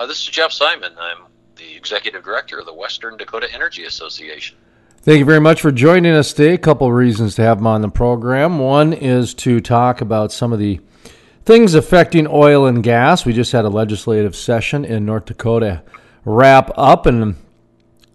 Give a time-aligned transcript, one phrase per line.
[0.00, 0.94] Uh, this is Geoff Simon.
[0.98, 1.26] I'm
[1.56, 4.56] the executive director of the Western Dakota Energy Association.
[5.02, 6.54] Thank you very much for joining us today.
[6.54, 8.58] A couple of reasons to have him on the program.
[8.58, 10.80] One is to talk about some of the
[11.44, 13.26] things affecting oil and gas.
[13.26, 15.82] We just had a legislative session in North Dakota
[16.24, 17.36] wrap up, and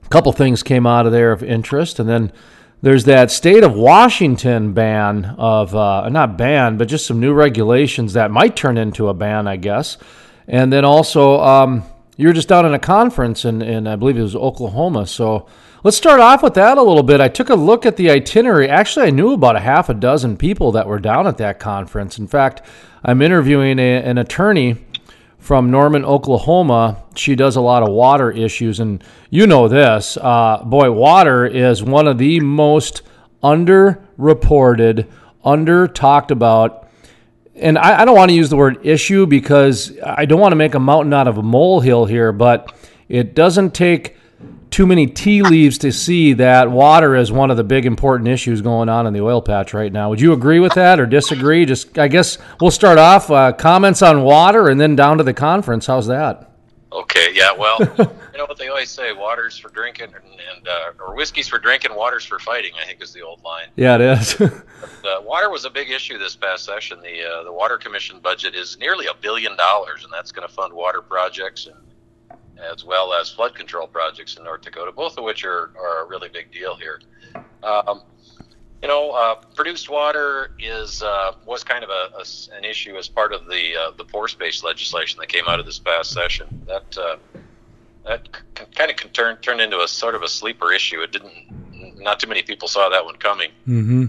[0.03, 1.99] a couple things came out of there of interest.
[1.99, 2.33] And then
[2.81, 8.13] there's that state of Washington ban of, uh, not ban, but just some new regulations
[8.13, 9.99] that might turn into a ban, I guess.
[10.47, 11.83] And then also, um,
[12.17, 15.07] you were just down in a conference in, in, I believe it was Oklahoma.
[15.07, 15.47] So
[15.83, 17.19] let's start off with that a little bit.
[17.19, 18.69] I took a look at the itinerary.
[18.69, 22.17] Actually, I knew about a half a dozen people that were down at that conference.
[22.17, 22.61] In fact,
[23.03, 24.77] I'm interviewing a, an attorney
[25.37, 27.03] from Norman, Oklahoma.
[27.15, 30.17] She does a lot of water issues, and you know this.
[30.19, 33.03] Uh, boy, water is one of the most
[33.43, 35.07] underreported,
[35.43, 36.84] under talked about
[37.55, 40.57] and I, I, don't want to use the word issue because I don't want to
[40.57, 42.75] make a mountain out of a molehill here, but
[43.07, 44.17] it doesn't take
[44.71, 48.61] too many tea leaves to see that water is one of the big important issues
[48.61, 50.09] going on in the oil patch right now.
[50.09, 51.65] Would you agree with that or disagree?
[51.65, 55.33] Just, I guess we'll start off uh, comments on water and then down to the
[55.33, 55.85] conference.
[55.85, 56.51] How's that?
[56.91, 57.77] Okay, yeah, well,
[58.35, 61.57] you know what they always say: water's for drinking, and, and uh, or whiskey's for
[61.57, 62.73] drinking, water's for fighting.
[62.77, 63.67] I think is the old line.
[63.77, 64.33] Yeah, it is.
[64.37, 64.51] but,
[65.05, 66.99] uh, water was a big issue this past session.
[67.01, 70.53] The uh, the water commission budget is nearly a billion dollars, and that's going to
[70.53, 71.77] fund water projects and
[72.73, 76.07] as well as flood control projects in North Dakota, both of which are, are a
[76.07, 77.01] really big deal here.
[77.63, 78.01] Um,
[78.81, 83.07] you know, uh, produced water is uh, was kind of a, a, an issue as
[83.07, 86.63] part of the uh, the pore space legislation that came out of this past session.
[86.67, 87.15] That uh,
[88.05, 91.01] that c- kind of turned turned into a sort of a sleeper issue.
[91.01, 92.01] It didn't.
[92.01, 93.51] Not too many people saw that one coming.
[93.67, 94.05] Mm-hmm.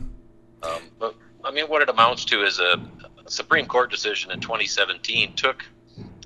[0.62, 2.80] Um, but I mean, what it amounts to is a,
[3.24, 5.64] a Supreme Court decision in 2017 took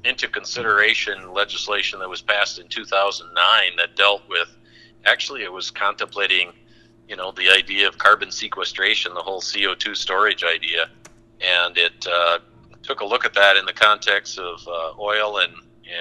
[0.05, 4.49] into consideration legislation that was passed in 2009 that dealt with.
[5.05, 6.53] Actually, it was contemplating
[7.09, 10.89] you know the idea of carbon sequestration, the whole CO2 storage idea,
[11.41, 12.39] and it uh,
[12.83, 15.53] took a look at that in the context of uh, oil and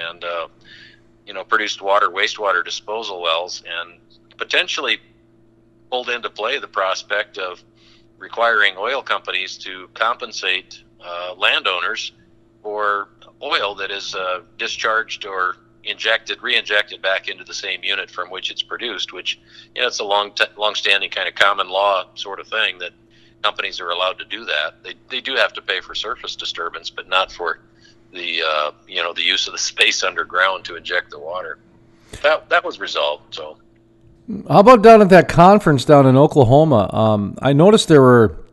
[0.08, 0.48] and uh,
[1.30, 4.00] you know produced water wastewater disposal wells, and
[4.40, 4.98] potentially
[5.92, 7.64] pulled into play the prospect of
[8.18, 12.14] requiring oil companies to compensate uh, landowners
[12.64, 13.10] for
[13.44, 18.50] oil that is uh, discharged or injected, re-injected back into the same unit from which
[18.50, 19.40] it's produced, which
[19.76, 22.92] you know it's a long, t- long-standing kind of common law sort of thing that
[23.44, 24.84] companies are allowed to do that.
[24.84, 27.60] They they do have to pay for surface disturbance, but not for
[28.14, 31.60] the uh, you know the use of the space underground to inject the water.
[32.24, 33.36] That that was resolved.
[33.36, 33.58] So.
[34.48, 36.88] How about down at that conference down in Oklahoma?
[36.94, 38.46] Um, I noticed there were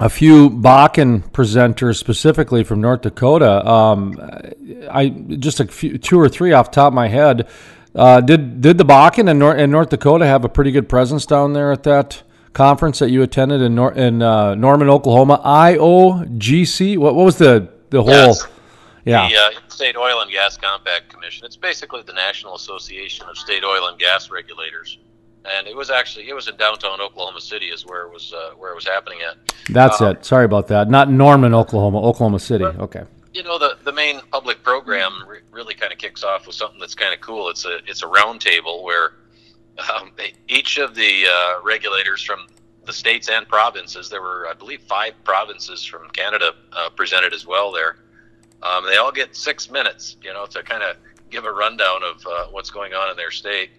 [0.00, 3.66] a few Bakken presenters specifically from North Dakota.
[3.68, 4.18] Um,
[4.90, 7.46] I just a few, two or three off the top of my head.
[7.94, 11.26] Uh, did did the Bakken and, Nor- and North Dakota have a pretty good presence
[11.26, 12.22] down there at that
[12.54, 15.42] conference that you attended in Nor- in uh, Norman, Oklahoma?
[15.44, 16.96] IOGC.
[16.96, 18.10] What, what was the the whole?
[18.10, 18.46] Yes.
[19.04, 19.28] Yeah.
[19.28, 21.44] The uh, State Oil and Gas Compact Commission.
[21.44, 24.98] It's basically the National Association of State Oil and Gas Regulators
[25.44, 28.52] and it was actually it was in downtown Oklahoma City is where it was uh,
[28.56, 29.36] where it was happening at.
[29.70, 30.24] That's um, it.
[30.24, 30.88] Sorry about that.
[30.88, 32.64] Not Norman, Oklahoma, Oklahoma City.
[32.64, 33.04] Okay.
[33.32, 36.78] You know the the main public program re- really kind of kicks off with something
[36.78, 37.48] that's kind of cool.
[37.48, 39.14] It's a it's a roundtable where
[39.94, 40.12] um,
[40.48, 42.46] each of the uh, regulators from
[42.84, 44.08] the states and provinces.
[44.08, 47.96] There were I believe five provinces from Canada uh, presented as well there.
[48.62, 50.96] Um, they all get six minutes, you know, to kind of
[51.30, 53.70] give a rundown of uh, what's going on in their state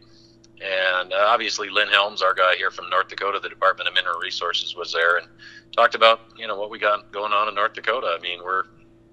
[0.63, 4.19] and uh, obviously, Lynn Helms, our guy here from North Dakota, the Department of Mineral
[4.19, 5.27] Resources, was there and
[5.75, 8.15] talked about you know what we got going on in North Dakota.
[8.17, 8.63] I mean, we're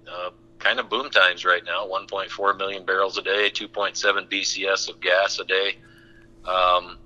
[0.09, 5.01] uh, kind of boom times right now 1.4 million barrels a day, 2.7 BCF of
[5.01, 5.77] gas a day.
[6.45, 6.97] Um,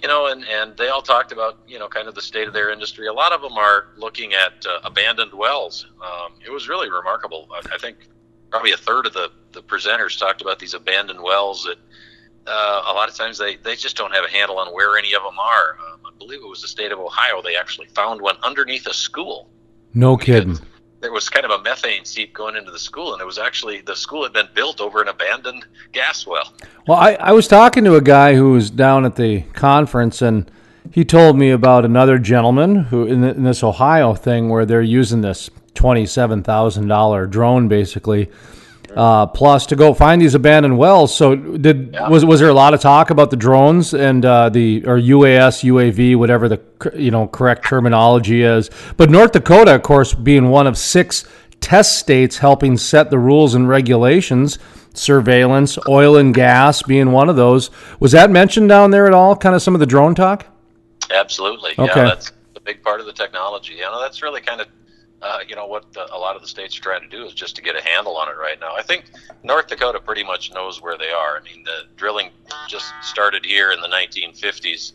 [0.00, 2.54] you know, and, and they all talked about, you know, kind of the state of
[2.54, 3.06] their industry.
[3.08, 5.86] A lot of them are looking at uh, abandoned wells.
[6.00, 7.48] Um, it was really remarkable.
[7.52, 7.96] I, I think
[8.50, 11.78] probably a third of the, the presenters talked about these abandoned wells that
[12.46, 15.14] uh, a lot of times they, they just don't have a handle on where any
[15.14, 15.78] of them are.
[15.86, 17.42] Um, I believe it was the state of Ohio.
[17.42, 19.50] They actually found one underneath a school.
[19.94, 20.58] No kidding.
[21.00, 23.82] There was kind of a methane seep going into the school, and it was actually
[23.82, 26.52] the school had been built over an abandoned gas well.
[26.88, 30.50] Well, I, I was talking to a guy who was down at the conference, and
[30.90, 34.82] he told me about another gentleman who in, the, in this Ohio thing where they're
[34.82, 38.28] using this twenty-seven thousand dollar drone basically
[38.98, 41.14] uh, plus to go find these abandoned wells.
[41.14, 42.08] So did yeah.
[42.08, 45.62] was was there a lot of talk about the drones and uh, the or UAS,
[45.62, 46.60] UAV, whatever the
[46.96, 48.70] you know correct terminology is?
[48.96, 51.24] But North Dakota, of course, being one of six
[51.60, 54.58] test states helping set the rules and regulations.
[54.94, 57.70] Surveillance, oil and gas being one of those.
[58.00, 59.36] Was that mentioned down there at all?
[59.36, 60.46] Kind of some of the drone talk.
[61.08, 61.70] Absolutely.
[61.78, 62.00] Okay.
[62.00, 63.74] Yeah, that's a big part of the technology.
[63.74, 64.66] You know, that's really kind of
[65.20, 67.34] uh, you know what the, a lot of the states are trying to do is
[67.34, 68.74] just to get a handle on it right now.
[68.74, 69.06] I think
[69.42, 71.38] North Dakota pretty much knows where they are.
[71.38, 72.30] I mean, the drilling
[72.68, 74.92] just started here in the 1950s,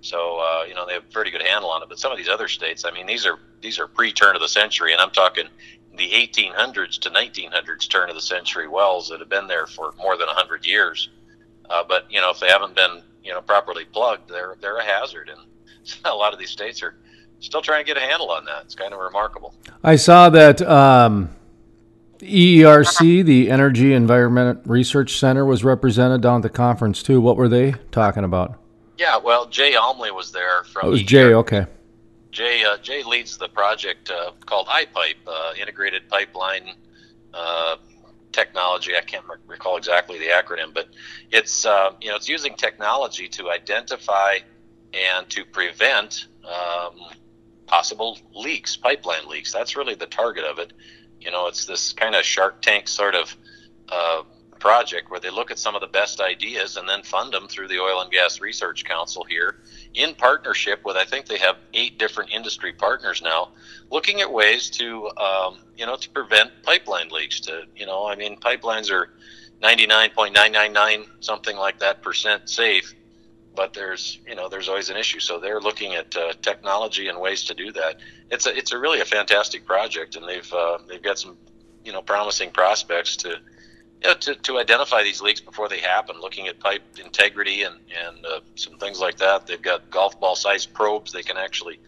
[0.00, 1.88] so uh, you know they have a pretty good handle on it.
[1.88, 4.48] But some of these other states, I mean, these are these are pre-turn of the
[4.48, 5.48] century, and I'm talking
[5.96, 10.16] the 1800s to 1900s turn of the century wells that have been there for more
[10.16, 11.08] than 100 years.
[11.70, 14.84] Uh, but you know, if they haven't been you know properly plugged, they're they're a
[14.84, 15.40] hazard, and
[16.04, 16.94] a lot of these states are
[17.40, 18.64] still trying to get a handle on that.
[18.64, 19.54] It's kind of remarkable.
[19.82, 21.30] I saw that um,
[22.18, 27.20] EERC, the Energy Environment Research Center, was represented down at the conference too.
[27.20, 28.58] What were they talking about?
[28.98, 30.82] Yeah, well, Jay Almlie was there from.
[30.84, 31.34] Oh, it was Jay.
[31.34, 31.66] Okay.
[32.30, 36.74] Jay uh, Jay leads the project uh, called iPipe, uh, Integrated Pipeline
[37.32, 37.76] uh,
[38.32, 38.92] Technology.
[38.96, 40.88] I can't recall exactly the acronym, but
[41.30, 44.38] it's uh, you know it's using technology to identify
[44.92, 47.00] and to prevent um,
[47.66, 49.52] possible leaks, pipeline leaks.
[49.52, 50.72] That's really the target of it.
[51.20, 53.36] You know, it's this kind of Shark Tank sort of
[53.88, 54.22] uh,
[54.58, 57.68] project where they look at some of the best ideas and then fund them through
[57.68, 59.56] the Oil and Gas Research Council here
[59.94, 63.50] in partnership with, I think they have eight different industry partners now,
[63.90, 67.40] looking at ways to, um, you know, to prevent pipeline leaks.
[67.40, 69.10] To, you know, I mean, pipelines are
[69.62, 72.94] 99.999 something like that percent safe
[73.56, 75.18] but there's you know there's always an issue.
[75.18, 77.96] So they're looking at uh, technology and ways to do that.
[78.30, 81.36] It's a it's a really a fantastic project, and they've uh, they've got some
[81.84, 83.40] you know promising prospects to.
[84.04, 87.76] You know, to, to identify these leaks before they happen, looking at pipe integrity and,
[88.06, 89.46] and uh, some things like that.
[89.46, 91.12] They've got golf ball sized probes.
[91.12, 91.80] They can actually,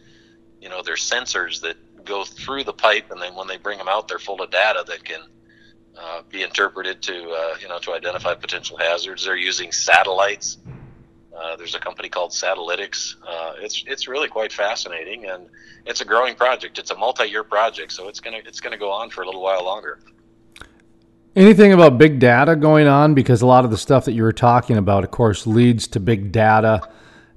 [0.58, 1.76] you know, they're sensors that
[2.06, 4.84] go through the pipe, and then when they bring them out, they're full of data
[4.86, 5.20] that can
[6.00, 9.26] uh, be interpreted to, uh, you know, to identify potential hazards.
[9.26, 10.56] They're using satellites
[11.40, 13.14] uh, there's a company called Satelytics.
[13.26, 15.46] Uh, it's it's really quite fascinating, and
[15.86, 16.78] it's a growing project.
[16.78, 19.64] It's a multi-year project, so it's gonna it's gonna go on for a little while
[19.64, 20.00] longer.
[21.36, 23.14] Anything about big data going on?
[23.14, 26.00] Because a lot of the stuff that you were talking about, of course, leads to
[26.00, 26.88] big data,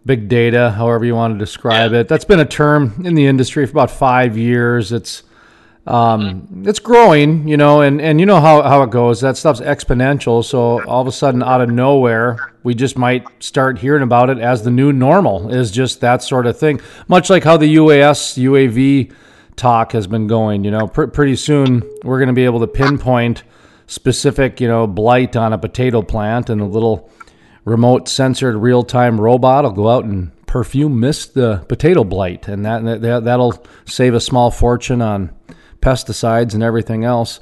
[0.06, 2.00] big data, however you want to describe yeah.
[2.00, 2.08] it.
[2.08, 4.92] That's been a term in the industry for about five years.
[4.92, 5.24] It's
[5.88, 9.22] um, it's growing, you know, and, and you know how, how it goes.
[9.22, 10.46] That stuff's exponential.
[10.46, 14.38] So all of a sudden, out of nowhere, we just might start hearing about it
[14.38, 16.82] as the new normal is just that sort of thing.
[17.08, 19.12] Much like how the UAS, UAV
[19.56, 20.64] talk has been going.
[20.64, 23.44] You know, pr- pretty soon we're going to be able to pinpoint
[23.88, 27.10] specific, you know, blight on a potato plant, and a little
[27.66, 32.66] remote censored real time robot will go out and perfume mist the potato blight, and
[32.66, 35.32] that, that that'll save a small fortune on
[35.82, 37.40] pesticides and everything else.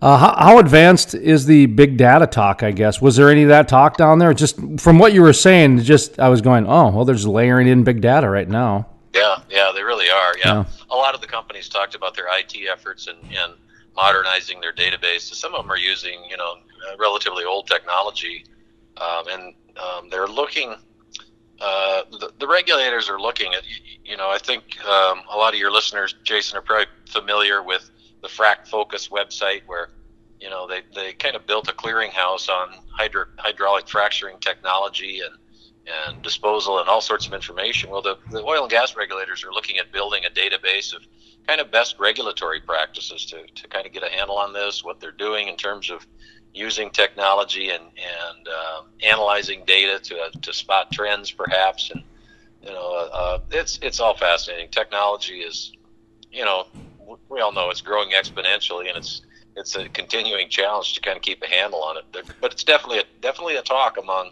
[0.00, 2.64] Uh, how, how, advanced is the big data talk?
[2.64, 4.34] I guess was there any of that talk down there?
[4.34, 7.84] Just from what you were saying, just I was going, oh well, there's layering in
[7.84, 8.88] big data right now.
[9.14, 10.36] Yeah, yeah, they really are.
[10.38, 10.64] Yeah, yeah.
[10.90, 13.54] a lot of the companies talked about their IT efforts and, and
[13.94, 15.32] modernizing their database.
[15.34, 16.56] Some of them are using you know
[16.98, 18.44] relatively old technology,
[18.96, 20.74] um, and um, they're looking.
[21.60, 23.62] Uh, the, the, regulators are looking at,
[24.12, 27.90] you know, I think um, a lot of your listeners, Jason, are probably familiar with
[28.20, 29.88] the Frac Focus website where
[30.38, 35.34] you know they, they kind of built a clearinghouse on hydro, hydraulic fracturing technology and
[35.86, 37.88] and disposal and all sorts of information.
[37.88, 41.02] Well, the, the oil and gas regulators are looking at building a database of
[41.46, 45.00] kind of best regulatory practices to, to kind of get a handle on this, what
[45.00, 46.06] they're doing in terms of
[46.52, 51.90] using technology and, and uh, analyzing data to, to spot trends perhaps.
[51.90, 52.04] And,
[52.62, 54.68] you know, uh, it's, it's all fascinating.
[54.70, 55.72] Technology is,
[56.30, 56.66] you know,
[57.28, 59.22] we all know it's growing exponentially, and it's
[59.56, 62.04] it's a continuing challenge to kind of keep a handle on it.
[62.40, 64.30] But it's definitely a, definitely a talk among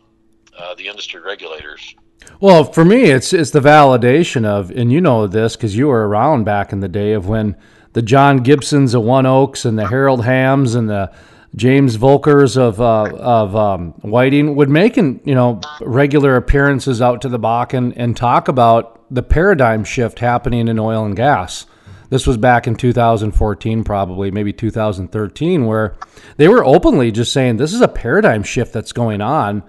[0.58, 1.94] uh, the industry regulators.
[2.40, 6.08] Well, for me, it's it's the validation of, and you know this because you were
[6.08, 7.56] around back in the day of when
[7.92, 11.12] the John Gibsons of ONEOKs and the Harold Hamms, and the
[11.56, 17.28] James Volkers of uh, of um, Whiting would make you know regular appearances out to
[17.28, 21.66] the Bakken and talk about the paradigm shift happening in oil and gas.
[22.08, 25.96] This was back in 2014, probably, maybe 2013, where
[26.36, 29.62] they were openly just saying this is a paradigm shift that's going on.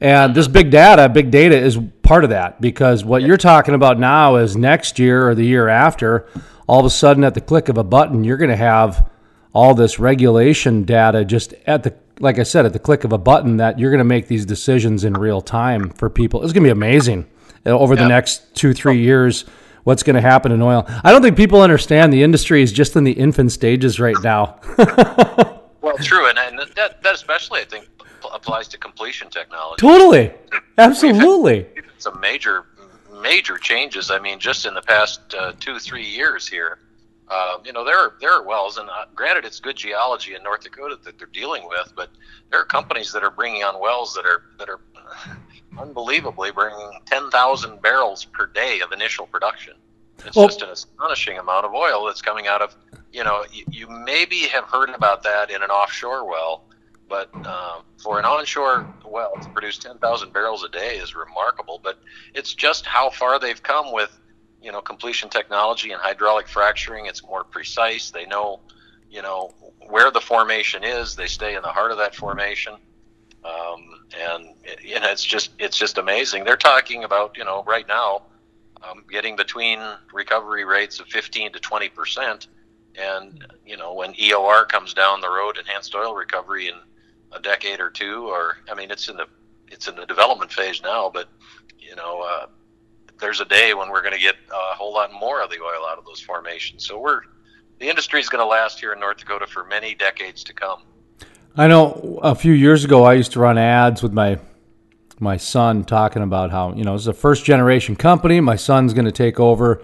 [0.00, 3.98] And this big data, big data is part of that because what you're talking about
[3.98, 6.26] now is next year or the year after,
[6.66, 9.08] all of a sudden at the click of a button, you're going to have
[9.52, 13.18] all this regulation data just at the, like I said, at the click of a
[13.18, 16.42] button that you're going to make these decisions in real time for people.
[16.42, 17.26] It's going to be amazing
[17.66, 19.44] over the next two, three years
[19.84, 20.84] what's going to happen in oil.
[21.04, 24.60] I don't think people understand the industry is just in the infant stages right now.
[25.80, 27.88] well, true, and, and that, that especially I think
[28.32, 29.80] applies to completion technology.
[29.80, 30.32] Totally,
[30.78, 31.66] absolutely.
[31.98, 32.66] some major
[33.20, 34.10] major changes.
[34.10, 36.78] I mean, just in the past uh, two three years here.
[37.32, 40.42] Um, you know, there are there are wells, and uh, granted, it's good geology in
[40.42, 42.10] North Dakota that they're dealing with, but
[42.50, 44.80] there are companies that are bringing on wells that are that are
[45.78, 49.74] unbelievably bringing 10,000 barrels per day of initial production.
[50.26, 52.76] It's well, just an astonishing amount of oil that's coming out of,
[53.12, 56.64] you know, you, you maybe have heard about that in an offshore well,
[57.08, 61.80] but um, for an onshore well to produce 10,000 barrels a day is remarkable.
[61.82, 61.98] But
[62.34, 64.16] it's just how far they've come with,
[64.62, 67.06] you know, completion technology and hydraulic fracturing.
[67.06, 68.10] It's more precise.
[68.10, 68.60] They know,
[69.10, 69.52] you know,
[69.88, 71.16] where the formation is.
[71.16, 72.76] They stay in the heart of that formation.
[73.44, 76.44] Um, and you know it's just it's just amazing.
[76.44, 78.22] They're talking about you know right now
[78.88, 79.80] um, getting between
[80.12, 82.48] recovery rates of 15 to 20 percent,
[82.96, 86.74] and you know when EOR comes down the road, enhanced oil recovery in
[87.32, 89.26] a decade or two, or I mean it's in the
[89.68, 91.28] it's in the development phase now, but
[91.80, 92.46] you know uh,
[93.22, 95.86] there's a day when we're going to get a whole lot more of the oil
[95.88, 96.86] out of those formations.
[96.86, 97.22] So we're
[97.78, 100.82] the industry is going to last here in North Dakota for many decades to come.
[101.56, 104.38] I know a few years ago I used to run ads with my
[105.20, 108.40] my son talking about how you know it's a first generation company.
[108.40, 109.82] My son's going to take over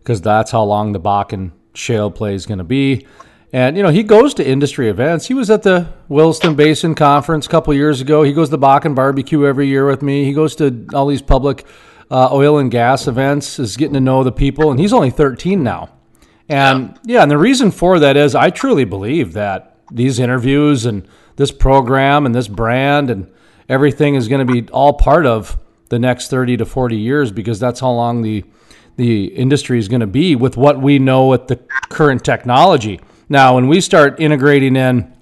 [0.00, 3.06] because that's how long the Bakken shale play is going to be.
[3.52, 5.26] And you know he goes to industry events.
[5.26, 8.24] He was at the Williston Basin Conference a couple years ago.
[8.24, 10.24] He goes to Bakken Barbecue every year with me.
[10.24, 11.66] He goes to all these public
[12.10, 13.58] uh, oil and gas events.
[13.58, 15.90] Is getting to know the people, and he's only 13 now.
[16.48, 17.14] And yeah.
[17.14, 21.50] yeah, and the reason for that is I truly believe that these interviews and this
[21.50, 23.30] program and this brand and
[23.68, 27.60] everything is going to be all part of the next 30 to 40 years because
[27.60, 28.44] that's how long the
[28.96, 31.56] the industry is going to be with what we know with the
[31.88, 33.00] current technology.
[33.30, 35.16] Now, when we start integrating in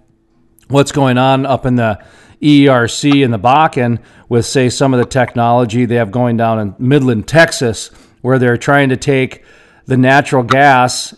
[0.67, 2.03] what's going on up in the
[2.41, 6.75] ERC and the Bakken with, say, some of the technology they have going down in
[6.79, 7.91] Midland, Texas,
[8.21, 9.45] where they're trying to take
[9.87, 11.15] the natural gas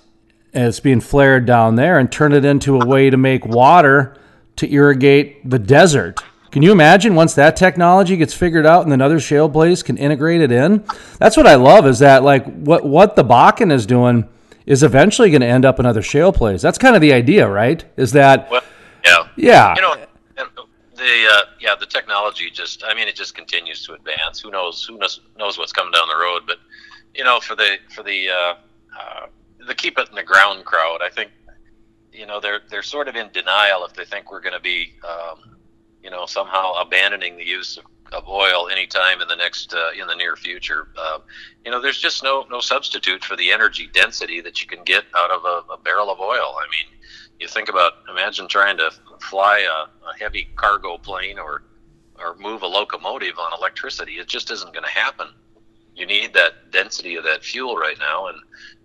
[0.53, 4.17] it's being flared down there and turn it into a way to make water
[4.57, 6.23] to irrigate the desert.
[6.51, 10.41] Can you imagine once that technology gets figured out and another shale place can integrate
[10.41, 10.85] it in?
[11.19, 14.29] That's what I love is that like what what the Bakken is doing
[14.67, 16.61] is eventually going to end up in other shale plays.
[16.61, 17.85] That's kind of the idea, right?
[17.97, 18.63] Is that well,
[19.05, 19.75] yeah, yeah.
[19.77, 20.07] You know,
[21.01, 24.41] the uh, yeah, the technology just I mean it just continues to advance.
[24.41, 26.59] Who knows who knows knows what's coming down the road, but
[27.15, 28.55] you know for the for the uh,
[28.99, 29.27] uh,
[29.67, 31.31] the keep it in the ground crowd, I think,
[32.13, 34.95] you know, they're they're sort of in denial if they think we're going to be,
[35.09, 35.57] um,
[36.03, 40.07] you know, somehow abandoning the use of, of oil anytime in the next uh, in
[40.07, 40.89] the near future.
[40.99, 41.19] Uh,
[41.65, 45.05] you know, there's just no no substitute for the energy density that you can get
[45.17, 46.57] out of a, a barrel of oil.
[46.59, 46.99] I mean,
[47.39, 51.63] you think about imagine trying to fly a, a heavy cargo plane or
[52.19, 54.15] or move a locomotive on electricity.
[54.15, 55.29] It just isn't going to happen
[56.01, 58.39] you need that density of that fuel right now, and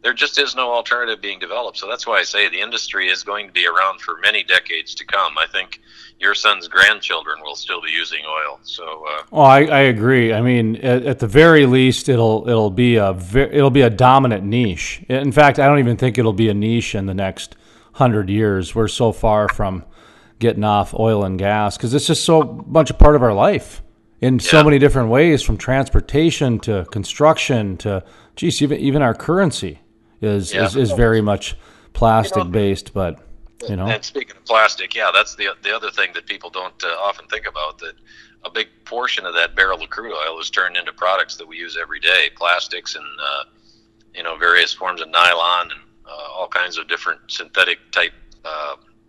[0.03, 1.77] there just is no alternative being developed.
[1.77, 4.93] So that's why I say the industry is going to be around for many decades
[4.95, 5.37] to come.
[5.37, 5.79] I think
[6.19, 8.59] your son's grandchildren will still be using oil.
[8.63, 10.33] So, uh, oh, I, I agree.
[10.33, 14.43] I mean, at, at, the very least, it'll it'll be a it'll be a dominant
[14.43, 15.01] niche.
[15.07, 17.55] In fact, I don't even think it'll be a niche in the next
[17.93, 18.75] hundred years.
[18.75, 19.85] We're so far from
[20.45, 23.81] getting off oil and gas because it's just so much a part of our life
[24.21, 28.03] in so many different ways, from transportation to construction to,
[28.35, 29.79] geez, even even our currency
[30.21, 30.65] is yeah.
[30.65, 31.55] is, is, very much
[31.93, 32.93] plastic you know, based.
[32.93, 33.19] But
[33.67, 36.83] you know, and speaking of plastic, yeah, that's the the other thing that people don't
[36.83, 37.93] uh, often think about that
[38.43, 41.57] a big portion of that barrel of crude oil is turned into products that we
[41.57, 43.43] use every day, plastics and uh,
[44.13, 48.13] you know various forms of nylon and uh, all kinds of different synthetic type.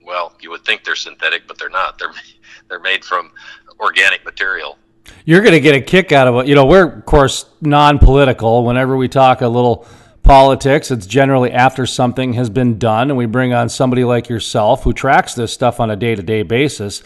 [0.06, 1.98] Well, you would think they're synthetic, but they're not.
[1.98, 2.12] They're
[2.68, 3.32] they're made from
[3.80, 4.78] organic material
[5.24, 6.48] you're going to get a kick out of it.
[6.48, 8.64] You know, we're of course non-political.
[8.64, 9.86] Whenever we talk a little
[10.22, 14.84] politics, it's generally after something has been done, and we bring on somebody like yourself
[14.84, 17.02] who tracks this stuff on a day-to-day basis.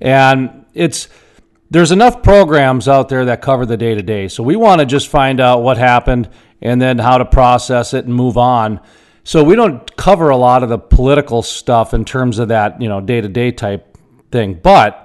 [0.00, 1.08] And it's
[1.70, 4.28] there's enough programs out there that cover the day-to-day.
[4.28, 6.28] So we want to just find out what happened
[6.62, 8.80] and then how to process it and move on.
[9.24, 12.88] So we don't cover a lot of the political stuff in terms of that, you
[12.88, 13.96] know, day-to-day type
[14.30, 14.54] thing.
[14.62, 15.00] But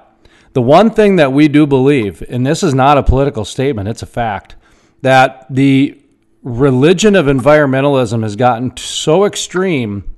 [0.54, 4.04] the one thing that we do believe, and this is not a political statement, it's
[4.04, 4.56] a fact,
[5.02, 6.02] that the
[6.44, 10.16] religion of environmentalism has gotten so extreme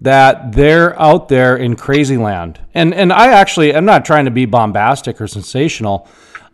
[0.00, 2.60] that they're out there in crazy land.
[2.74, 6.06] And and I actually I'm not trying to be bombastic or sensational.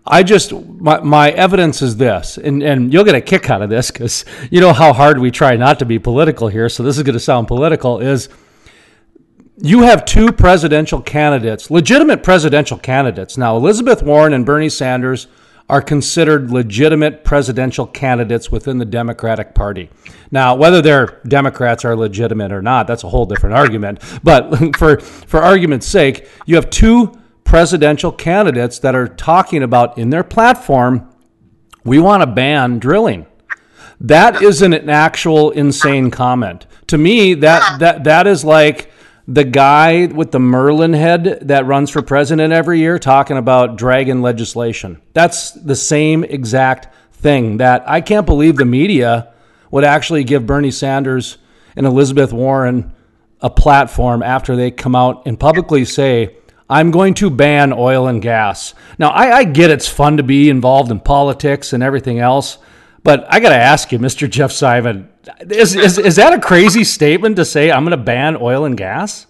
[0.06, 3.70] I just my, my evidence is this, and and you'll get a kick out of
[3.70, 6.68] this because you know how hard we try not to be political here.
[6.68, 8.00] So this is going to sound political.
[8.00, 8.28] Is
[9.56, 13.38] you have two presidential candidates, legitimate presidential candidates.
[13.38, 15.28] Now, Elizabeth Warren and Bernie Sanders
[15.70, 19.88] are considered legitimate presidential candidates within the Democratic Party.
[20.30, 24.02] Now, whether they're Democrats are legitimate or not, that's a whole different argument.
[24.22, 27.18] But for for argument's sake, you have two
[27.54, 31.08] presidential candidates that are talking about in their platform,
[31.84, 33.24] we want to ban drilling.
[34.00, 36.66] That isn't an actual insane comment.
[36.88, 38.90] To me, that that that is like
[39.28, 44.20] the guy with the Merlin head that runs for president every year talking about dragon
[44.20, 45.00] legislation.
[45.12, 49.32] That's the same exact thing that I can't believe the media
[49.70, 51.38] would actually give Bernie Sanders
[51.76, 52.92] and Elizabeth Warren
[53.40, 56.34] a platform after they come out and publicly say,
[56.74, 58.74] I'm going to ban oil and gas.
[58.98, 62.58] Now, I, I get it's fun to be involved in politics and everything else,
[63.04, 64.28] but I got to ask you, Mr.
[64.28, 65.08] Geoff Simon,
[65.40, 68.76] is, is, is that a crazy statement to say I'm going to ban oil and
[68.76, 69.28] gas?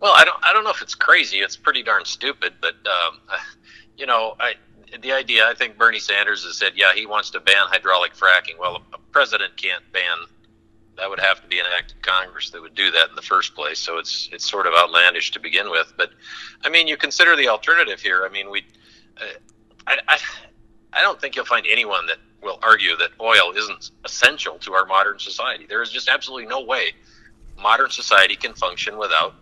[0.00, 1.38] Well, I don't I don't know if it's crazy.
[1.38, 3.20] It's pretty darn stupid, but um,
[3.96, 4.54] you know, I
[5.00, 5.46] the idea.
[5.46, 8.58] I think Bernie Sanders has said, yeah, he wants to ban hydraulic fracking.
[8.58, 10.16] Well, a president can't ban.
[10.96, 13.22] That would have to be an act of Congress that would do that in the
[13.22, 13.78] first place.
[13.78, 15.92] So it's it's sort of outlandish to begin with.
[15.96, 16.10] But
[16.62, 18.24] I mean, you consider the alternative here.
[18.24, 18.64] I mean, we.
[19.16, 19.24] Uh,
[19.86, 20.18] I, I
[20.92, 24.84] I don't think you'll find anyone that will argue that oil isn't essential to our
[24.84, 25.64] modern society.
[25.66, 26.92] There is just absolutely no way
[27.60, 29.34] modern society can function without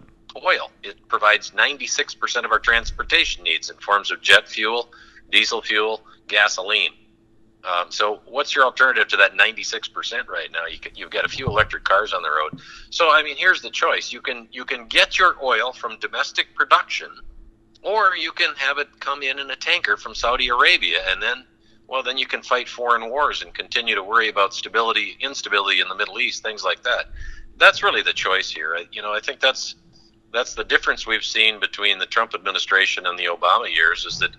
[0.45, 0.71] oil.
[0.83, 4.93] It provides 96% of our transportation needs in forms of jet fuel,
[5.31, 6.91] diesel fuel, gasoline.
[7.63, 10.67] Um, so, what's your alternative to that 96% right now?
[10.71, 12.61] You can, you've got a few electric cars on the road.
[12.91, 16.55] So, I mean, here's the choice: you can you can get your oil from domestic
[16.55, 17.11] production,
[17.83, 21.45] or you can have it come in in a tanker from Saudi Arabia, and then
[21.91, 25.89] well, then you can fight foreign wars and continue to worry about stability, instability in
[25.89, 27.07] the Middle East, things like that.
[27.57, 28.79] That's really the choice here.
[28.93, 29.75] You know, I think that's
[30.33, 34.31] that's the difference we've seen between the Trump administration and the Obama years is that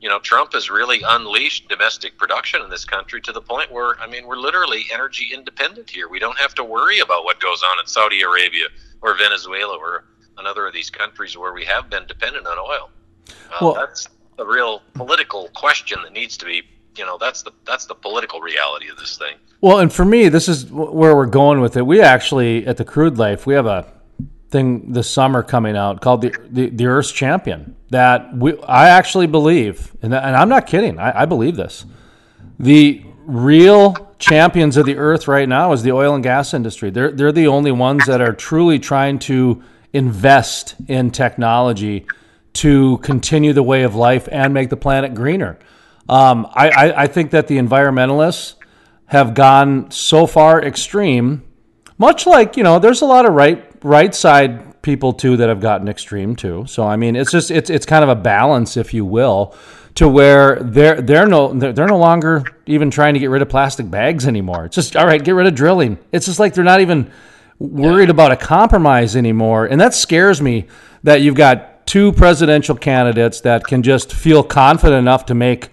[0.00, 3.98] you know Trump has really unleashed domestic production in this country to the point where
[4.00, 6.08] I mean we're literally energy independent here.
[6.08, 8.66] We don't have to worry about what goes on in Saudi Arabia
[9.02, 10.04] or Venezuela or
[10.38, 12.90] another of these countries where we have been dependent on oil.
[13.28, 14.08] Uh, well, that's
[14.38, 16.62] a real political question that needs to be
[16.96, 19.36] you know that's the that's the political reality of this thing.
[19.60, 21.82] Well, and for me, this is where we're going with it.
[21.82, 23.92] We actually at the Crude Life we have a
[24.50, 27.76] thing this summer coming out called the the, the Earth's Champion.
[27.90, 30.98] That we I actually believe, and, and I'm not kidding.
[30.98, 31.86] I, I believe this.
[32.58, 36.90] The real champions of the earth right now is the oil and gas industry.
[36.90, 42.06] They're they're the only ones that are truly trying to invest in technology
[42.54, 45.58] to continue the way of life and make the planet greener.
[46.08, 48.54] Um, I, I, I think that the environmentalists
[49.06, 51.44] have gone so far extreme,
[51.98, 55.60] much like you know, there's a lot of right right side people too that have
[55.60, 56.64] gotten extreme too.
[56.66, 59.54] So I mean, it's just it's it's kind of a balance, if you will,
[59.96, 63.90] to where they're they're no they're no longer even trying to get rid of plastic
[63.90, 64.64] bags anymore.
[64.66, 65.98] It's just all right, get rid of drilling.
[66.12, 67.10] It's just like they're not even
[67.58, 70.66] worried about a compromise anymore, and that scares me.
[71.04, 75.70] That you've got two presidential candidates that can just feel confident enough to make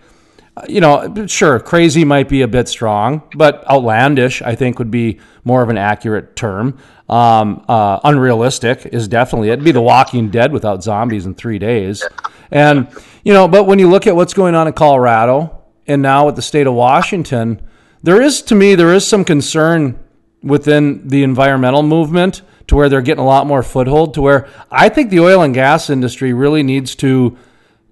[0.69, 5.19] you know, sure, crazy might be a bit strong, but outlandish, I think, would be
[5.43, 6.77] more of an accurate term.
[7.09, 12.03] Um, uh, unrealistic is definitely it'd be The Walking Dead without zombies in three days,
[12.51, 12.87] and
[13.23, 13.47] you know.
[13.47, 16.67] But when you look at what's going on in Colorado and now with the state
[16.67, 17.61] of Washington,
[18.01, 19.99] there is to me there is some concern
[20.41, 24.13] within the environmental movement to where they're getting a lot more foothold.
[24.13, 27.37] To where I think the oil and gas industry really needs to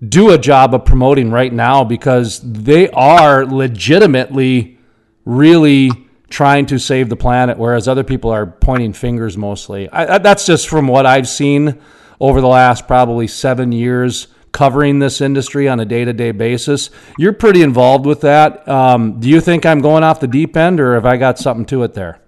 [0.09, 4.77] do a job of promoting right now because they are legitimately
[5.25, 5.91] really
[6.29, 9.89] trying to save the planet, whereas other people are pointing fingers mostly.
[9.89, 11.79] I, that's just from what I've seen
[12.19, 16.89] over the last probably seven years covering this industry on a day to day basis.
[17.17, 18.67] You're pretty involved with that.
[18.67, 21.65] Um, do you think I'm going off the deep end, or have I got something
[21.67, 22.19] to it there?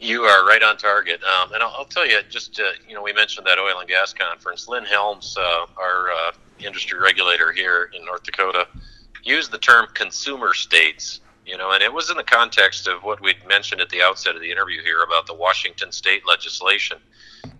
[0.00, 1.20] You are right on target.
[1.24, 4.12] Um, and I'll, I'll, tell you, just, you know, we mentioned that oil and gas
[4.12, 4.68] conference.
[4.68, 8.68] Lynn Helms, uh, our uh, industry regulator here in North Dakota,
[9.24, 13.22] used the term consumer states you know, and it was in the context of what
[13.22, 16.98] we'd mentioned at the outset of the interview here about the Washington state legislation.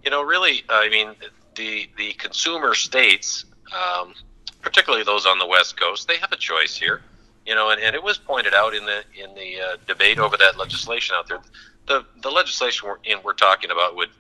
[0.05, 1.15] You know, really, I mean,
[1.55, 4.13] the the consumer states, um,
[4.61, 7.01] particularly those on the West Coast, they have a choice here.
[7.47, 10.37] You know, and, and it was pointed out in the in the uh, debate over
[10.37, 11.41] that legislation out there.
[11.89, 14.11] The the legislation we're, in, we're talking about would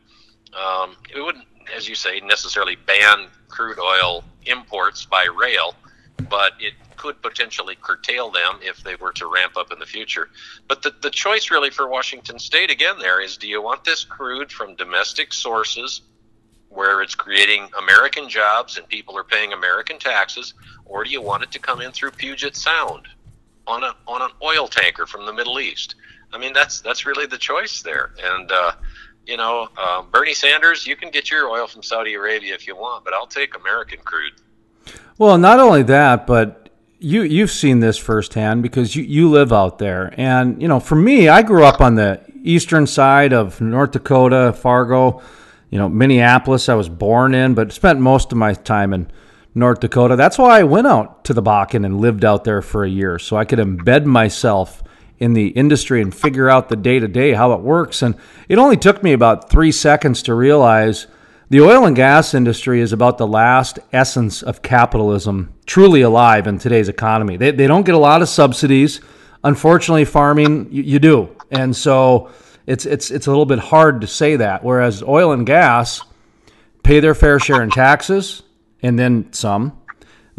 [0.59, 1.45] um, it wouldn't,
[1.77, 5.75] as you say, necessarily ban crude oil imports by rail
[6.29, 10.29] but it could potentially curtail them if they were to ramp up in the future.
[10.67, 14.05] But the, the choice really for Washington State, again, there is do you want this
[14.05, 16.03] crude from domestic sources
[16.69, 20.55] where it's creating American jobs and people are paying American taxes,
[20.85, 23.07] or do you want it to come in through Puget Sound
[23.67, 25.95] on, a, on an oil tanker from the Middle East?
[26.33, 28.12] I mean, that's, that's really the choice there.
[28.23, 28.73] And, uh,
[29.27, 32.77] you know, uh, Bernie Sanders, you can get your oil from Saudi Arabia if you
[32.77, 34.33] want, but I'll take American crude.
[35.19, 39.79] Well, not only that, but you you've seen this firsthand because you, you live out
[39.79, 40.12] there.
[40.17, 44.53] And, you know, for me, I grew up on the eastern side of North Dakota,
[44.53, 45.23] Fargo,
[45.71, 49.11] you know, Minneapolis I was born in, but spent most of my time in
[49.55, 50.17] North Dakota.
[50.17, 53.19] That's why I went out to the Bakken and lived out there for a year
[53.19, 54.83] so I could embed myself
[55.19, 58.03] in the industry and figure out the day to day how it works.
[58.03, 58.15] And
[58.49, 61.07] it only took me about three seconds to realize
[61.51, 66.59] the oil and gas industry is about the last essence of capitalism truly alive in
[66.59, 67.37] today's economy.
[67.37, 69.01] They, they don't get a lot of subsidies.
[69.43, 71.35] Unfortunately, farming, you, you do.
[71.51, 72.31] And so
[72.67, 74.63] it's, it's, it's a little bit hard to say that.
[74.63, 76.03] Whereas oil and gas
[76.83, 78.43] pay their fair share in taxes
[78.83, 79.78] and then some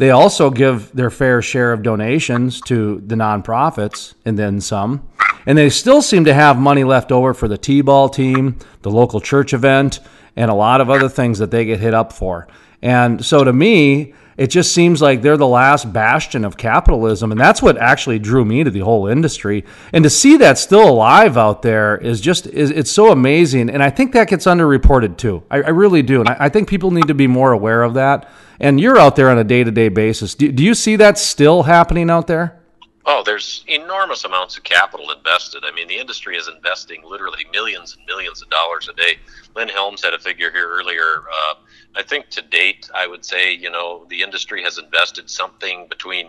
[0.00, 5.06] they also give their fair share of donations to the nonprofits and then some.
[5.44, 8.90] And they still seem to have money left over for the T ball team, the
[8.90, 10.00] local church event,
[10.36, 12.48] and a lot of other things that they get hit up for.
[12.80, 17.30] And so to me, it just seems like they're the last bastion of capitalism.
[17.30, 19.66] And that's what actually drew me to the whole industry.
[19.92, 23.68] And to see that still alive out there is just, is, it's so amazing.
[23.68, 25.42] And I think that gets underreported too.
[25.50, 26.20] I, I really do.
[26.20, 29.14] And I, I think people need to be more aware of that and you're out
[29.14, 30.34] there on a day to day basis.
[30.34, 32.60] Do, do you see that still happening out there?
[33.06, 35.64] Oh, there's enormous amounts of capital invested.
[35.66, 39.18] I mean, the industry is investing literally millions and millions of dollars a day.
[39.56, 41.24] Lynn Helms had a figure here earlier.
[41.30, 41.54] Uh,
[41.96, 46.28] I think to date, I would say, you know, the industry has invested something between,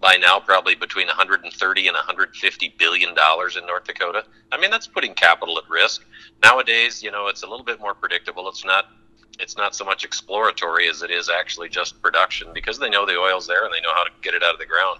[0.00, 4.24] by now, probably between 130 and 150 billion dollars in North Dakota.
[4.52, 6.04] I mean, that's putting capital at risk.
[6.42, 8.48] Nowadays, you know, it's a little bit more predictable.
[8.48, 8.86] It's not
[9.40, 13.16] it's not so much exploratory as it is actually just production because they know the
[13.16, 14.98] oil's there and they know how to get it out of the ground.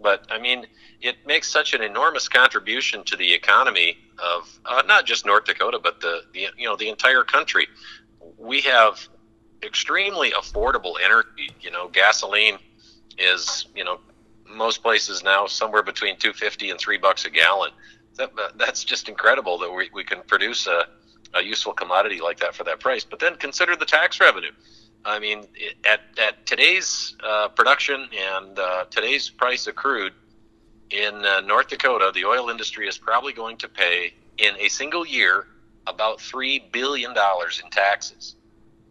[0.00, 0.66] But I mean,
[1.00, 5.78] it makes such an enormous contribution to the economy of uh, not just North Dakota,
[5.82, 7.66] but the, the you know the entire country.
[8.42, 9.08] We have
[9.62, 11.50] extremely affordable energy.
[11.60, 12.58] You know, gasoline
[13.18, 14.00] is you know
[14.48, 17.70] most places now somewhere between two fifty and three bucks a gallon.
[18.16, 20.86] That, that's just incredible that we, we can produce a
[21.34, 23.04] a useful commodity like that for that price.
[23.04, 24.50] But then consider the tax revenue.
[25.04, 25.46] I mean,
[25.88, 30.12] at, at today's uh, production and uh, today's price of crude
[30.90, 35.06] in uh, North Dakota, the oil industry is probably going to pay in a single
[35.06, 35.46] year
[35.86, 38.36] about $3 billion in taxes.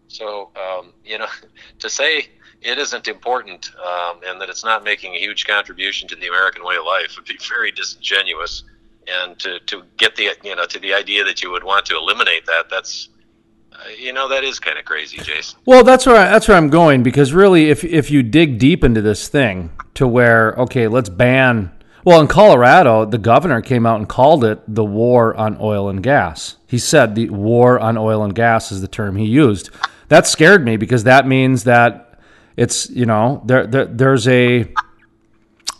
[0.07, 1.27] So, um, you know,
[1.79, 2.29] to say
[2.61, 6.63] it isn't important um, and that it's not making a huge contribution to the American
[6.63, 8.63] way of life would be very disingenuous
[9.07, 11.95] and to, to get the you know to the idea that you would want to
[11.95, 13.09] eliminate that that's
[13.73, 16.57] uh, you know that is kind of crazy jason well that's where I, that's where
[16.57, 20.87] i'm going because really if if you dig deep into this thing to where okay
[20.87, 21.71] let's ban
[22.03, 26.03] well in colorado the governor came out and called it the war on oil and
[26.03, 29.69] gas he said the war on oil and gas is the term he used
[30.07, 32.19] that scared me because that means that
[32.57, 34.71] it's you know there, there there's a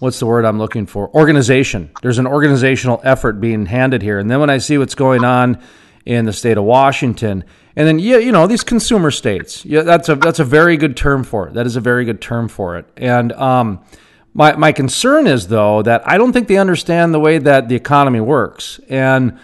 [0.01, 1.13] what's the word I'm looking for?
[1.15, 1.91] Organization.
[2.01, 4.17] There's an organizational effort being handed here.
[4.17, 5.61] And then when I see what's going on
[6.05, 7.43] in the state of Washington,
[7.75, 9.63] and then yeah, you know these consumer states.
[9.63, 11.53] Yeah, that's a that's a very good term for it.
[11.53, 12.85] That is a very good term for it.
[12.97, 13.85] And um,
[14.33, 17.75] my my concern is though that I don't think they understand the way that the
[17.75, 18.79] economy works.
[18.89, 19.37] And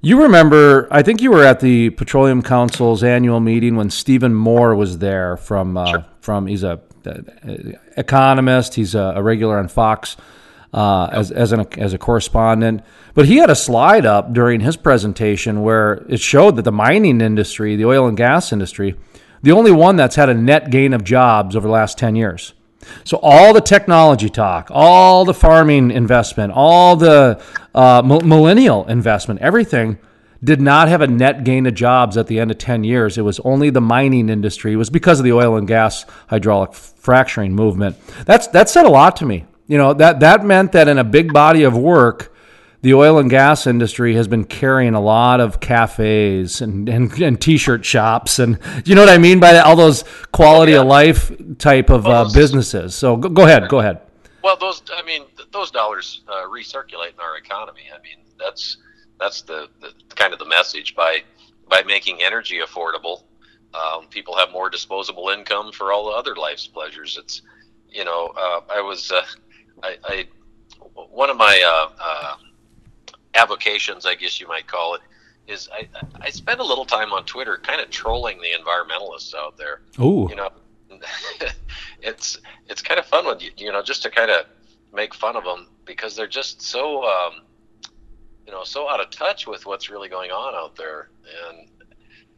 [0.00, 4.74] you remember, I think you were at the Petroleum Council's annual meeting when Stephen Moore
[4.74, 6.04] was there from uh, sure.
[6.20, 6.80] from he's a
[7.96, 8.74] economist.
[8.74, 10.16] He's a, a regular on Fox
[10.72, 12.82] uh, as as, an, as a correspondent.
[13.14, 17.20] But he had a slide up during his presentation where it showed that the mining
[17.20, 18.96] industry, the oil and gas industry,
[19.42, 22.53] the only one that's had a net gain of jobs over the last ten years.
[23.04, 27.42] So all the technology talk, all the farming investment, all the
[27.74, 29.98] uh, millennial investment, everything
[30.42, 33.16] did not have a net gain of jobs at the end of 10 years.
[33.16, 34.74] It was only the mining industry.
[34.74, 37.96] It was because of the oil and gas hydraulic fracturing movement.
[38.26, 39.46] That's that said a lot to me.
[39.66, 42.33] You know, that that meant that in a big body of work,
[42.84, 47.40] the oil and gas industry has been carrying a lot of cafes and, and, and
[47.40, 50.80] t-shirt shops and you know what I mean by that, all those quality yeah.
[50.80, 52.94] of life type of well, uh, businesses.
[52.94, 54.02] So go, go, ahead, go ahead.
[54.42, 57.82] Well, those I mean those dollars uh, recirculate in our economy.
[57.92, 58.76] I mean that's
[59.18, 61.22] that's the, the kind of the message by
[61.68, 63.22] by making energy affordable.
[63.72, 67.18] Um, people have more disposable income for all the other life's pleasures.
[67.18, 67.42] It's
[67.94, 69.22] you know, uh, I was, uh,
[69.82, 70.24] I, I,
[70.94, 72.36] one of my uh, uh,
[73.34, 75.00] avocations, I guess you might call it,
[75.46, 75.88] is I,
[76.20, 79.82] I spend a little time on Twitter, kind of trolling the environmentalists out there.
[79.98, 80.50] Oh, You know,
[82.02, 84.46] it's it's kind of fun when you, you know just to kind of
[84.92, 87.42] make fun of them because they're just so um,
[88.46, 91.10] you know so out of touch with what's really going on out there,
[91.48, 91.68] and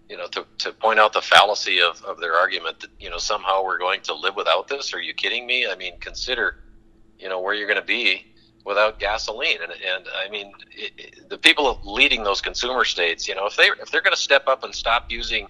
[0.08, 3.18] you know to, to point out the fallacy of, of their argument that you know
[3.18, 4.92] somehow we're going to live without this.
[4.94, 5.66] Are you kidding me?
[5.66, 6.64] I mean, consider
[7.18, 8.26] you know where you're going to be
[8.66, 13.34] without gasoline, and and I mean it, it, the people leading those consumer states, you
[13.34, 15.48] know, if they if they're going to step up and stop using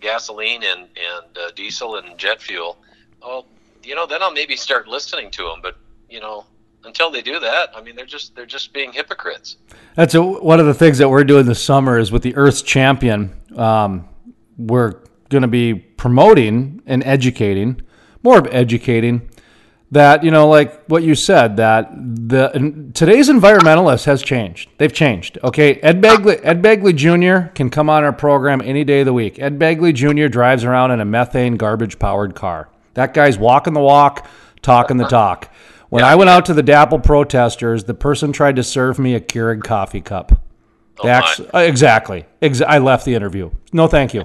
[0.00, 2.76] gasoline and and uh, diesel and jet fuel,
[3.22, 3.46] well,
[3.84, 5.60] you know, then I'll maybe start listening to them.
[5.62, 5.76] But
[6.10, 6.44] you know,
[6.84, 9.56] until they do that, I mean, they're just they're just being hypocrites.
[9.94, 12.62] That's a, one of the things that we're doing this summer is with the Earth's
[12.62, 13.40] Champion.
[13.56, 14.08] Um,
[14.56, 17.82] we're going to be promoting and educating,
[18.24, 19.27] more of educating
[19.90, 24.68] that you know, like what you said, that the today's environmentalist has changed.
[24.78, 25.38] They've changed.
[25.42, 27.48] Okay, Ed Begley, Ed Begley Jr.
[27.54, 29.38] can come on our program any day of the week.
[29.38, 30.28] Ed Begley Jr.
[30.28, 32.68] drives around in a methane garbage powered car.
[32.94, 34.26] That guy's walking the walk,
[34.60, 35.52] talking the talk.
[35.88, 39.20] When I went out to the DAPL protesters, the person tried to serve me a
[39.20, 40.32] Keurig coffee cup.
[41.00, 42.26] Oh, actu- uh, exactly.
[42.42, 43.50] Ex- I left the interview.
[43.72, 44.24] No, thank you.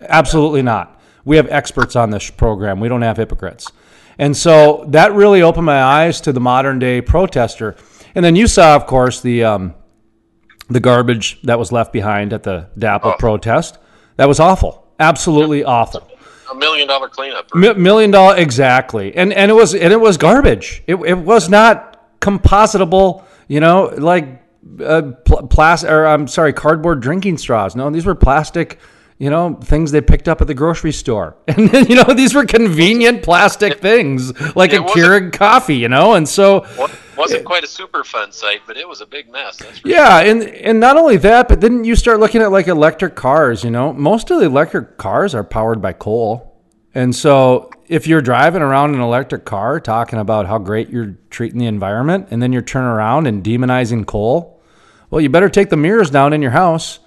[0.00, 1.00] Absolutely not.
[1.24, 2.80] We have experts on this program.
[2.80, 3.70] We don't have hypocrites.
[4.18, 7.76] And so that really opened my eyes to the modern day protester.
[8.14, 9.74] And then you saw, of course, the um,
[10.68, 13.16] the garbage that was left behind at the DAPL Oh.
[13.18, 13.78] protest.
[14.16, 14.86] That was awful.
[15.00, 16.08] Absolutely awful.
[16.50, 17.54] A million dollar cleanup.
[17.54, 21.48] Mi- million dollar exactly and and it was and it was garbage it, it was
[21.48, 24.42] not compositable you know like
[24.84, 28.78] uh, pl- plastic or i'm sorry cardboard drinking straws no these were plastic
[29.22, 32.34] you know things they picked up at the grocery store and then you know these
[32.34, 37.44] were convenient plastic things like It a Keurig coffee you know and so Wa- wasn't
[37.44, 39.58] quite a super fun site, but it was a big mess.
[39.58, 42.68] That's for yeah, and and not only that, but then you start looking at like
[42.68, 43.62] electric cars.
[43.62, 46.58] You know, most of the electric cars are powered by coal,
[46.94, 51.58] and so if you're driving around an electric car talking about how great you're treating
[51.58, 54.60] the environment, and then you're turning around and demonizing coal,
[55.10, 56.98] well, you better take the mirrors down in your house,